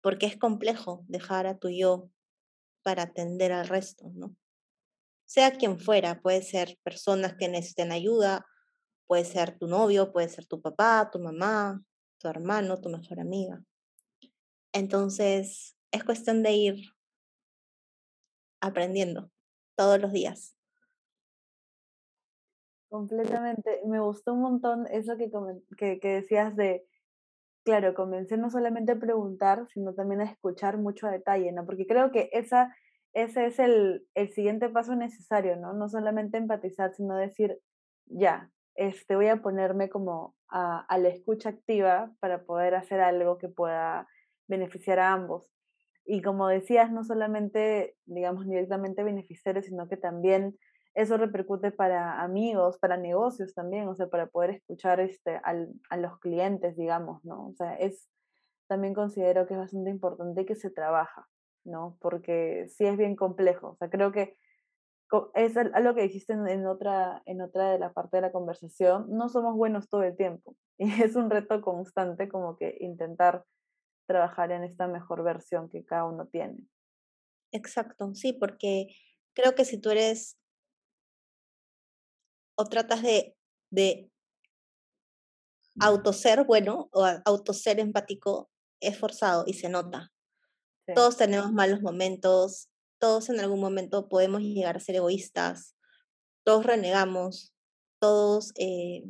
Porque 0.00 0.26
es 0.26 0.36
complejo 0.36 1.04
dejar 1.08 1.46
a 1.46 1.58
tu 1.58 1.68
yo 1.68 2.10
para 2.82 3.02
atender 3.02 3.52
al 3.52 3.68
resto, 3.68 4.10
¿no? 4.14 4.36
Sea 5.24 5.50
quien 5.52 5.78
fuera, 5.78 6.22
puede 6.22 6.42
ser 6.42 6.78
personas 6.82 7.34
que 7.34 7.48
necesiten 7.48 7.92
ayuda, 7.92 8.46
puede 9.06 9.24
ser 9.24 9.58
tu 9.58 9.66
novio, 9.66 10.12
puede 10.12 10.28
ser 10.28 10.46
tu 10.46 10.60
papá, 10.60 11.10
tu 11.10 11.18
mamá, 11.18 11.82
tu 12.18 12.28
hermano, 12.28 12.80
tu 12.80 12.88
mejor 12.88 13.20
amiga. 13.20 13.62
Entonces, 14.72 15.76
es 15.90 16.04
cuestión 16.04 16.42
de 16.42 16.52
ir 16.52 16.92
aprendiendo 18.60 19.30
todos 19.76 20.00
los 20.00 20.12
días. 20.12 20.56
Completamente. 22.88 23.80
Me 23.86 24.00
gustó 24.00 24.32
un 24.32 24.40
montón 24.40 24.86
eso 24.86 25.16
que, 25.16 25.30
que, 25.76 26.00
que, 26.00 26.08
decías 26.08 26.56
de, 26.56 26.86
claro, 27.68 27.92
comencé 27.92 28.38
no 28.38 28.48
solamente 28.48 28.92
a 28.92 28.98
preguntar, 28.98 29.66
sino 29.74 29.92
también 29.92 30.22
a 30.22 30.24
escuchar 30.24 30.78
mucho 30.78 31.06
detalle, 31.06 31.52
¿no? 31.52 31.66
Porque 31.66 31.86
creo 31.86 32.10
que 32.10 32.30
esa, 32.32 32.74
ese 33.12 33.44
es 33.44 33.58
el, 33.58 34.06
el 34.14 34.32
siguiente 34.32 34.70
paso 34.70 34.96
necesario, 34.96 35.54
¿no? 35.56 35.74
No 35.74 35.86
solamente 35.90 36.38
empatizar, 36.38 36.94
sino 36.94 37.14
decir, 37.14 37.60
ya, 38.06 38.50
este, 38.74 39.16
voy 39.16 39.26
a 39.26 39.42
ponerme 39.42 39.90
como 39.90 40.34
a, 40.48 40.80
a 40.80 40.96
la 40.96 41.08
escucha 41.08 41.50
activa 41.50 42.10
para 42.20 42.44
poder 42.44 42.74
hacer 42.74 43.00
algo 43.00 43.36
que 43.36 43.50
pueda 43.50 44.08
beneficiar 44.46 44.98
a 44.98 45.12
ambos. 45.12 45.44
Y 46.06 46.22
como 46.22 46.48
decías, 46.48 46.90
no 46.90 47.04
solamente, 47.04 47.96
digamos, 48.06 48.46
directamente 48.46 49.04
beneficiarios, 49.04 49.66
sino 49.66 49.90
que 49.90 49.98
también 49.98 50.56
eso 50.98 51.16
repercute 51.16 51.70
para 51.70 52.20
amigos, 52.20 52.76
para 52.78 52.96
negocios 52.96 53.54
también, 53.54 53.86
o 53.86 53.94
sea, 53.94 54.08
para 54.08 54.26
poder 54.26 54.50
escuchar 54.50 54.98
este, 54.98 55.40
al, 55.44 55.72
a 55.90 55.96
los 55.96 56.18
clientes, 56.18 56.76
digamos, 56.76 57.24
¿no? 57.24 57.46
O 57.46 57.54
sea, 57.54 57.74
es, 57.74 58.08
también 58.66 58.94
considero 58.94 59.46
que 59.46 59.54
es 59.54 59.60
bastante 59.60 59.90
importante 59.90 60.44
que 60.44 60.56
se 60.56 60.70
trabaja, 60.70 61.28
¿no? 61.64 61.96
Porque 62.00 62.66
sí 62.68 62.84
es 62.84 62.96
bien 62.96 63.14
complejo, 63.14 63.68
o 63.68 63.76
sea, 63.76 63.90
creo 63.90 64.10
que 64.10 64.36
es 65.34 65.56
algo 65.56 65.94
que 65.94 66.02
dijiste 66.02 66.32
en, 66.32 66.66
otra, 66.66 67.22
en 67.26 67.42
otra 67.42 67.70
de 67.70 67.78
la 67.78 67.92
parte 67.92 68.16
de 68.16 68.22
la 68.22 68.32
conversación, 68.32 69.06
no 69.08 69.28
somos 69.28 69.54
buenos 69.54 69.88
todo 69.88 70.02
el 70.02 70.16
tiempo 70.16 70.56
y 70.78 71.00
es 71.00 71.14
un 71.14 71.30
reto 71.30 71.62
constante 71.62 72.28
como 72.28 72.56
que 72.56 72.76
intentar 72.80 73.44
trabajar 74.08 74.50
en 74.50 74.64
esta 74.64 74.88
mejor 74.88 75.22
versión 75.22 75.68
que 75.68 75.84
cada 75.84 76.06
uno 76.06 76.26
tiene. 76.26 76.58
Exacto, 77.52 78.16
sí, 78.16 78.32
porque 78.32 78.88
creo 79.32 79.54
que 79.54 79.64
si 79.64 79.80
tú 79.80 79.90
eres 79.90 80.38
o 82.58 82.64
tratas 82.64 83.02
de, 83.02 83.36
de 83.70 84.10
autoser 85.80 86.44
bueno 86.44 86.88
o 86.92 87.06
autoser 87.24 87.78
empático, 87.78 88.50
es 88.80 88.98
forzado 88.98 89.44
y 89.46 89.54
se 89.54 89.68
nota. 89.68 90.12
Todos 90.92 91.16
tenemos 91.16 91.52
malos 91.52 91.82
momentos, 91.82 92.68
todos 92.98 93.28
en 93.28 93.38
algún 93.38 93.60
momento 93.60 94.08
podemos 94.08 94.40
llegar 94.40 94.76
a 94.76 94.80
ser 94.80 94.96
egoístas, 94.96 95.76
todos 96.44 96.66
renegamos, 96.66 97.54
todos 98.00 98.52
eh, 98.56 99.04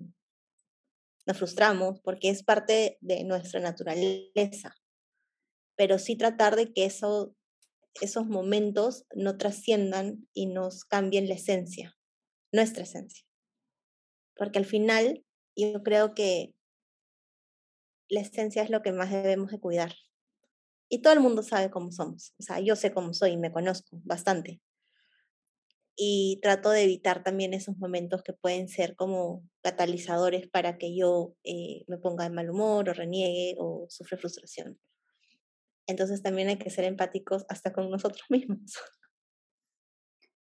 nos 1.25 1.39
frustramos 1.39 2.01
porque 2.01 2.29
es 2.29 2.43
parte 2.43 2.99
de 3.01 3.25
nuestra 3.25 3.61
naturaleza. 3.61 4.75
Pero 5.75 5.99
sí 5.99 6.17
tratar 6.17 6.57
de 6.57 6.73
que 6.75 6.85
eso, 6.85 7.35
esos 8.03 8.27
momentos 8.27 9.07
no 9.15 9.39
trasciendan 9.39 10.29
y 10.35 10.47
nos 10.47 10.85
cambien 10.85 11.29
la 11.29 11.35
esencia, 11.35 11.97
nuestra 12.53 12.83
esencia 12.83 13.28
porque 14.39 14.59
al 14.59 14.65
final 14.65 15.25
yo 15.57 15.83
creo 15.83 16.15
que 16.15 16.55
la 18.09 18.21
esencia 18.21 18.63
es 18.63 18.71
lo 18.71 18.81
que 18.81 18.93
más 18.93 19.11
debemos 19.11 19.51
de 19.51 19.61
cuidar. 19.61 19.95
Y 20.89 21.03
todo 21.03 21.13
el 21.13 21.21
mundo 21.21 21.43
sabe 21.43 21.71
cómo 21.71 21.93
somos. 21.93 22.33
O 22.39 22.43
sea, 22.43 22.61
yo 22.61 22.77
sé 22.77 22.93
cómo 22.93 23.13
soy, 23.13 23.37
me 23.37 23.53
conozco 23.53 23.99
bastante. 24.05 24.63
Y 25.97 26.39
trato 26.41 26.71
de 26.71 26.85
evitar 26.85 27.25
también 27.25 27.53
esos 27.53 27.77
momentos 27.77 28.23
que 28.23 28.33
pueden 28.33 28.69
ser 28.69 28.95
como 28.95 29.43
catalizadores 29.63 30.49
para 30.49 30.79
que 30.79 30.97
yo 30.97 31.35
eh, 31.43 31.85
me 31.89 31.99
ponga 31.99 32.25
de 32.25 32.31
mal 32.31 32.49
humor 32.49 32.89
o 32.89 32.95
reniegue 32.95 33.57
o 33.59 33.87
sufre 33.91 34.17
frustración. 34.17 34.79
Entonces 35.89 36.23
también 36.23 36.49
hay 36.49 36.59
que 36.59 36.71
ser 36.71 36.85
empáticos 36.85 37.45
hasta 37.49 37.73
con 37.73 37.91
nosotros 37.91 38.23
mismos. 38.31 38.75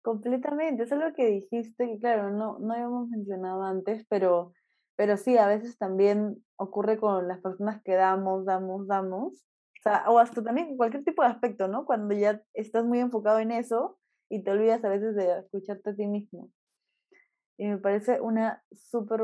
Completamente, 0.02 0.84
eso 0.84 0.94
es 0.94 1.00
lo 1.00 1.12
que 1.12 1.26
dijiste, 1.26 1.86
que 1.86 1.98
claro, 1.98 2.30
no, 2.30 2.58
no 2.58 2.72
habíamos 2.72 3.08
mencionado 3.10 3.62
antes, 3.62 4.06
pero, 4.08 4.54
pero 4.96 5.18
sí, 5.18 5.36
a 5.36 5.46
veces 5.46 5.76
también 5.76 6.42
ocurre 6.56 6.98
con 6.98 7.28
las 7.28 7.40
personas 7.40 7.82
que 7.82 7.94
damos, 7.94 8.46
damos, 8.46 8.86
damos, 8.86 9.34
o, 9.34 9.82
sea, 9.82 10.04
o 10.08 10.18
hasta 10.18 10.42
también 10.42 10.76
cualquier 10.78 11.04
tipo 11.04 11.22
de 11.22 11.28
aspecto, 11.28 11.68
¿no? 11.68 11.84
Cuando 11.84 12.14
ya 12.14 12.42
estás 12.54 12.84
muy 12.84 12.98
enfocado 13.00 13.40
en 13.40 13.50
eso 13.50 13.98
y 14.30 14.42
te 14.42 14.50
olvidas 14.50 14.82
a 14.84 14.88
veces 14.88 15.14
de 15.16 15.38
escucharte 15.38 15.90
a 15.90 15.94
ti 15.94 16.06
mismo. 16.06 16.50
Y 17.58 17.66
me 17.66 17.76
parece 17.76 18.22
una 18.22 18.62
súper 18.72 19.20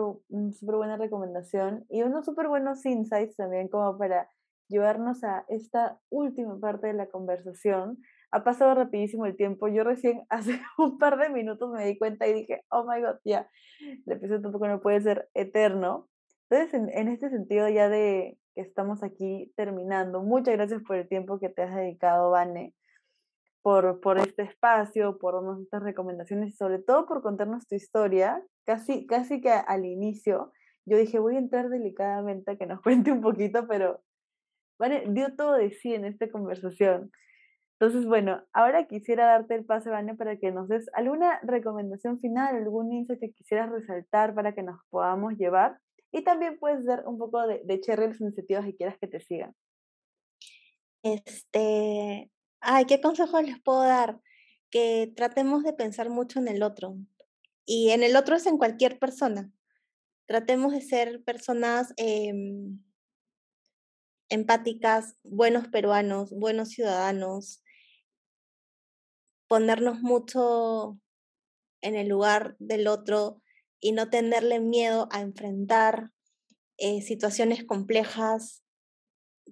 super 0.53 0.77
buena 0.77 0.99
recomendación 0.99 1.87
y 1.89 2.03
unos 2.03 2.27
súper 2.27 2.49
buenos 2.49 2.85
insights 2.85 3.37
también 3.37 3.69
como 3.69 3.97
para 3.97 4.29
llevarnos 4.69 5.25
a 5.25 5.47
esta 5.49 5.99
última 6.11 6.59
parte 6.61 6.89
de 6.89 6.93
la 6.93 7.07
conversación, 7.07 7.99
ha 8.31 8.45
pasado 8.45 8.75
rapidísimo 8.75 9.27
el 9.27 9.37
tiempo. 9.37 9.69
Yo 9.69 9.85
recién 9.85 10.23
hace 10.29 10.61
un 10.79 10.99
par 10.99 11.19
de 11.19 11.29
minutos 11.29 11.71
me 11.71 11.85
di 11.85 11.99
cuenta 11.99 12.27
y 12.27 12.33
dije, 12.33 12.63
oh 12.71 12.85
my 12.85 13.01
god, 13.01 13.17
ya, 13.25 13.49
el 13.81 14.13
episodio 14.13 14.43
tampoco 14.43 14.69
no 14.69 14.81
puede 14.81 15.01
ser 15.01 15.29
eterno. 15.35 16.09
Entonces, 16.49 16.75
en, 16.75 16.89
en, 16.91 17.09
este 17.09 17.29
sentido, 17.31 17.69
ya 17.69 17.89
de 17.89 18.39
que 18.55 18.61
estamos 18.61 19.03
aquí 19.03 19.53
terminando, 19.57 20.23
muchas 20.23 20.55
gracias 20.55 20.83
por 20.83 20.97
el 20.97 21.09
tiempo 21.09 21.41
que 21.41 21.49
te 21.49 21.63
has 21.63 21.75
dedicado, 21.75 22.31
Vane, 22.31 22.73
por, 23.63 24.01
por 24.01 24.19
este 24.19 24.43
espacio, 24.43 25.19
por 25.19 25.35
darnos 25.35 25.67
recomendaciones 25.83 26.51
y 26.51 26.53
sobre 26.57 26.79
todo 26.79 27.05
por 27.07 27.21
contarnos 27.21 27.67
tu 27.67 27.75
historia. 27.75 28.41
Casi, 28.65 29.07
casi 29.09 29.41
que 29.41 29.51
al 29.51 29.85
inicio, 29.85 30.53
yo 30.85 30.97
dije, 30.97 31.19
voy 31.19 31.35
a 31.35 31.41
entrar 31.41 31.69
delicadamente 31.69 32.53
a 32.53 32.57
que 32.57 32.67
nos 32.67 32.81
cuente 32.83 33.11
un 33.11 33.21
poquito, 33.21 33.67
pero 33.67 34.05
Vane 34.79 35.07
dio 35.09 35.35
todo 35.35 35.55
de 35.55 35.73
sí 35.73 35.95
en 35.95 36.05
esta 36.05 36.31
conversación. 36.31 37.11
Entonces, 37.79 38.07
bueno, 38.07 38.43
ahora 38.55 38.87
quisiera 38.87 39.27
darte 39.27 39.55
el 39.55 39.67
pase, 39.67 39.91
Vane, 39.91 40.15
para 40.15 40.39
que 40.39 40.51
nos 40.51 40.67
des 40.69 40.89
alguna 40.95 41.41
recomendación 41.43 42.19
final, 42.19 42.57
algún 42.57 42.91
insight 42.91 43.21
que 43.21 43.33
quisieras 43.33 43.71
resaltar 43.71 44.35
para 44.35 44.55
que 44.55 44.63
nos 44.63 44.81
podamos 44.89 45.35
llevar. 45.35 45.79
Y 46.11 46.25
también 46.25 46.59
puedes 46.59 46.87
dar 46.87 47.07
un 47.07 47.19
poco 47.19 47.47
de, 47.47 47.61
de 47.65 47.81
cherry 47.81 48.09
los 48.09 48.21
iniciativas 48.21 48.65
que 48.65 48.77
quieras 48.77 48.97
que 48.99 49.09
te 49.09 49.21
sigan. 49.21 49.55
Este, 51.03 52.31
ay, 52.61 52.85
¿qué 52.87 53.01
consejos 53.03 53.45
les 53.45 53.61
puedo 53.61 53.83
dar? 53.83 54.21
Que 54.71 55.13
tratemos 55.15 55.63
de 55.63 55.75
pensar 55.75 56.09
mucho 56.09 56.39
en 56.39 56.49
el 56.49 56.63
otro. 56.63 56.97
Y 57.67 57.91
en 57.91 58.03
el 58.03 58.17
otro 58.17 58.37
es 58.37 58.47
en 58.47 58.57
cualquier 58.57 58.99
persona. 58.99 59.51
Tratemos 60.25 60.73
de 60.73 60.81
ser 60.81 61.23
personas 61.25 61.93
em, 61.99 62.81
empáticas, 64.31 65.17
buenos 65.23 65.69
peruanos, 65.69 66.31
buenos 66.31 66.71
ciudadanos, 66.71 67.63
ponernos 69.49 70.01
mucho 70.01 70.99
en 71.83 71.97
el 71.97 72.09
lugar 72.09 72.57
del 72.59 72.89
otro 72.89 73.43
y 73.81 73.93
no 73.93 74.11
tenerle 74.11 74.61
miedo 74.61 75.09
a 75.11 75.21
enfrentar 75.21 76.11
eh, 76.79 77.03
situaciones 77.03 77.65
complejas 77.65 78.63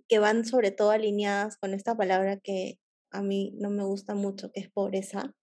que 0.09 0.19
van 0.19 0.45
sobre 0.45 0.71
todo 0.71 0.91
alineadas 0.91 1.57
con 1.57 1.75
esta 1.75 1.97
palabra 1.97 2.39
que 2.39 2.79
a 3.11 3.23
mí 3.23 3.55
no 3.59 3.71
me 3.71 3.85
gusta 3.85 4.15
mucho, 4.15 4.51
que 4.53 4.61
es 4.61 4.71
pobreza, 4.71 5.35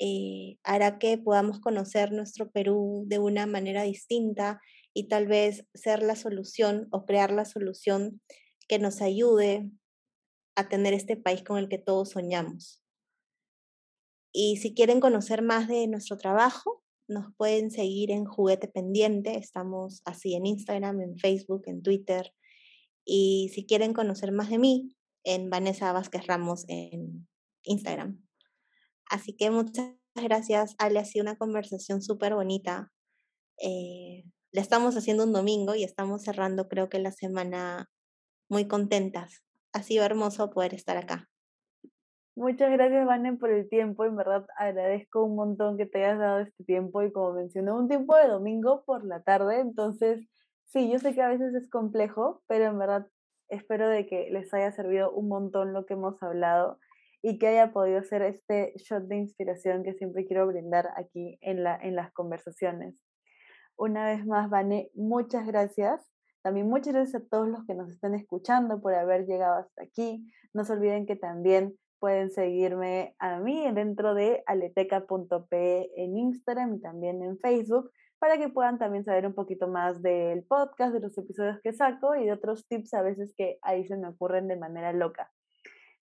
eh, 0.00 0.58
hará 0.64 0.98
que 0.98 1.16
podamos 1.16 1.60
conocer 1.60 2.10
nuestro 2.10 2.50
Perú 2.50 3.04
de 3.06 3.20
una 3.20 3.46
manera 3.46 3.84
distinta 3.84 4.60
y 4.92 5.06
tal 5.06 5.28
vez 5.28 5.64
ser 5.74 6.02
la 6.02 6.16
solución 6.16 6.88
o 6.90 7.06
crear 7.06 7.30
la 7.30 7.44
solución 7.44 8.20
que 8.66 8.80
nos 8.80 9.00
ayude 9.00 9.70
a 10.56 10.68
tener 10.68 10.92
este 10.92 11.16
país 11.16 11.44
con 11.44 11.58
el 11.58 11.68
que 11.68 11.78
todos 11.78 12.10
soñamos. 12.10 12.81
Y 14.32 14.56
si 14.56 14.74
quieren 14.74 15.00
conocer 15.00 15.42
más 15.42 15.68
de 15.68 15.86
nuestro 15.86 16.16
trabajo, 16.16 16.82
nos 17.06 17.34
pueden 17.36 17.70
seguir 17.70 18.10
en 18.10 18.24
Juguete 18.24 18.68
Pendiente. 18.68 19.36
Estamos 19.36 20.02
así 20.04 20.34
en 20.34 20.46
Instagram, 20.46 21.00
en 21.02 21.18
Facebook, 21.18 21.64
en 21.66 21.82
Twitter. 21.82 22.32
Y 23.04 23.50
si 23.54 23.66
quieren 23.66 23.92
conocer 23.92 24.32
más 24.32 24.48
de 24.48 24.58
mí, 24.58 24.96
en 25.24 25.50
Vanessa 25.50 25.92
Vázquez 25.92 26.26
Ramos 26.26 26.64
en 26.68 27.28
Instagram. 27.64 28.20
Así 29.08 29.36
que 29.36 29.50
muchas 29.50 29.94
gracias, 30.14 30.74
Ale. 30.78 30.98
Ha 30.98 31.04
sido 31.04 31.22
una 31.22 31.36
conversación 31.36 32.02
súper 32.02 32.34
bonita. 32.34 32.92
Eh, 33.58 34.24
la 34.50 34.60
estamos 34.60 34.96
haciendo 34.96 35.24
un 35.24 35.32
domingo 35.32 35.74
y 35.74 35.84
estamos 35.84 36.22
cerrando 36.22 36.68
creo 36.68 36.88
que 36.88 36.98
la 36.98 37.12
semana 37.12 37.90
muy 38.48 38.66
contentas. 38.66 39.42
Ha 39.72 39.82
sido 39.82 40.04
hermoso 40.04 40.50
poder 40.50 40.74
estar 40.74 40.96
acá. 40.96 41.31
Muchas 42.34 42.72
gracias, 42.72 43.06
Vanen, 43.06 43.38
por 43.38 43.50
el 43.50 43.68
tiempo. 43.68 44.04
En 44.06 44.16
verdad, 44.16 44.46
agradezco 44.56 45.22
un 45.22 45.36
montón 45.36 45.76
que 45.76 45.84
te 45.84 46.02
hayas 46.02 46.18
dado 46.18 46.40
este 46.40 46.64
tiempo 46.64 47.02
y 47.02 47.12
como 47.12 47.34
mencioné, 47.34 47.72
un 47.72 47.88
tiempo 47.88 48.16
de 48.16 48.28
domingo 48.28 48.84
por 48.86 49.04
la 49.04 49.22
tarde. 49.22 49.60
Entonces, 49.60 50.26
sí, 50.64 50.90
yo 50.90 50.98
sé 50.98 51.14
que 51.14 51.20
a 51.20 51.28
veces 51.28 51.54
es 51.54 51.68
complejo, 51.68 52.42
pero 52.46 52.64
en 52.64 52.78
verdad 52.78 53.06
espero 53.50 53.86
de 53.86 54.06
que 54.06 54.30
les 54.30 54.52
haya 54.54 54.72
servido 54.72 55.12
un 55.12 55.28
montón 55.28 55.74
lo 55.74 55.84
que 55.84 55.92
hemos 55.92 56.22
hablado 56.22 56.78
y 57.20 57.38
que 57.38 57.48
haya 57.48 57.70
podido 57.72 58.02
ser 58.02 58.22
este 58.22 58.72
shot 58.76 59.04
de 59.04 59.16
inspiración 59.16 59.82
que 59.82 59.92
siempre 59.92 60.24
quiero 60.24 60.46
brindar 60.46 60.88
aquí 60.96 61.38
en, 61.42 61.62
la, 61.62 61.76
en 61.76 61.94
las 61.96 62.12
conversaciones. 62.14 62.94
Una 63.76 64.06
vez 64.06 64.24
más, 64.26 64.48
Vane, 64.48 64.90
muchas 64.94 65.46
gracias. 65.46 66.00
También 66.42 66.66
muchas 66.66 66.94
gracias 66.94 67.22
a 67.22 67.26
todos 67.28 67.46
los 67.46 67.64
que 67.66 67.74
nos 67.74 67.90
están 67.90 68.14
escuchando 68.14 68.80
por 68.80 68.94
haber 68.94 69.26
llegado 69.26 69.60
hasta 69.60 69.82
aquí. 69.82 70.26
No 70.54 70.64
se 70.64 70.72
olviden 70.72 71.04
que 71.04 71.14
también 71.16 71.76
pueden 72.02 72.32
seguirme 72.32 73.14
a 73.20 73.38
mí 73.38 73.70
dentro 73.70 74.12
de 74.12 74.42
aleteca.pe 74.46 75.88
en 75.96 76.18
Instagram 76.18 76.74
y 76.74 76.80
también 76.80 77.22
en 77.22 77.38
Facebook 77.38 77.92
para 78.18 78.38
que 78.38 78.48
puedan 78.48 78.76
también 78.76 79.04
saber 79.04 79.24
un 79.24 79.34
poquito 79.34 79.68
más 79.68 80.02
del 80.02 80.42
podcast, 80.42 80.92
de 80.94 80.98
los 80.98 81.16
episodios 81.16 81.60
que 81.62 81.72
saco 81.72 82.16
y 82.16 82.24
de 82.24 82.32
otros 82.32 82.66
tips 82.66 82.94
a 82.94 83.02
veces 83.02 83.32
que 83.36 83.60
ahí 83.62 83.86
se 83.86 83.96
me 83.96 84.08
ocurren 84.08 84.48
de 84.48 84.56
manera 84.56 84.92
loca. 84.92 85.30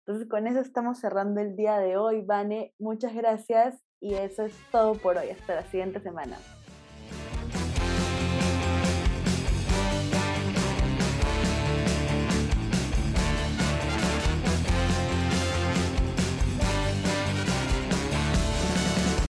Entonces 0.05 0.29
con 0.29 0.47
eso 0.47 0.61
estamos 0.61 0.99
cerrando 0.99 1.41
el 1.41 1.57
día 1.57 1.79
de 1.79 1.97
hoy, 1.97 2.21
Vane. 2.21 2.73
Muchas 2.79 3.13
gracias 3.13 3.83
y 3.99 4.13
eso 4.13 4.43
es 4.43 4.55
todo 4.71 4.93
por 4.93 5.17
hoy. 5.17 5.31
Hasta 5.31 5.55
la 5.55 5.63
siguiente 5.63 5.99
semana. 5.99 6.37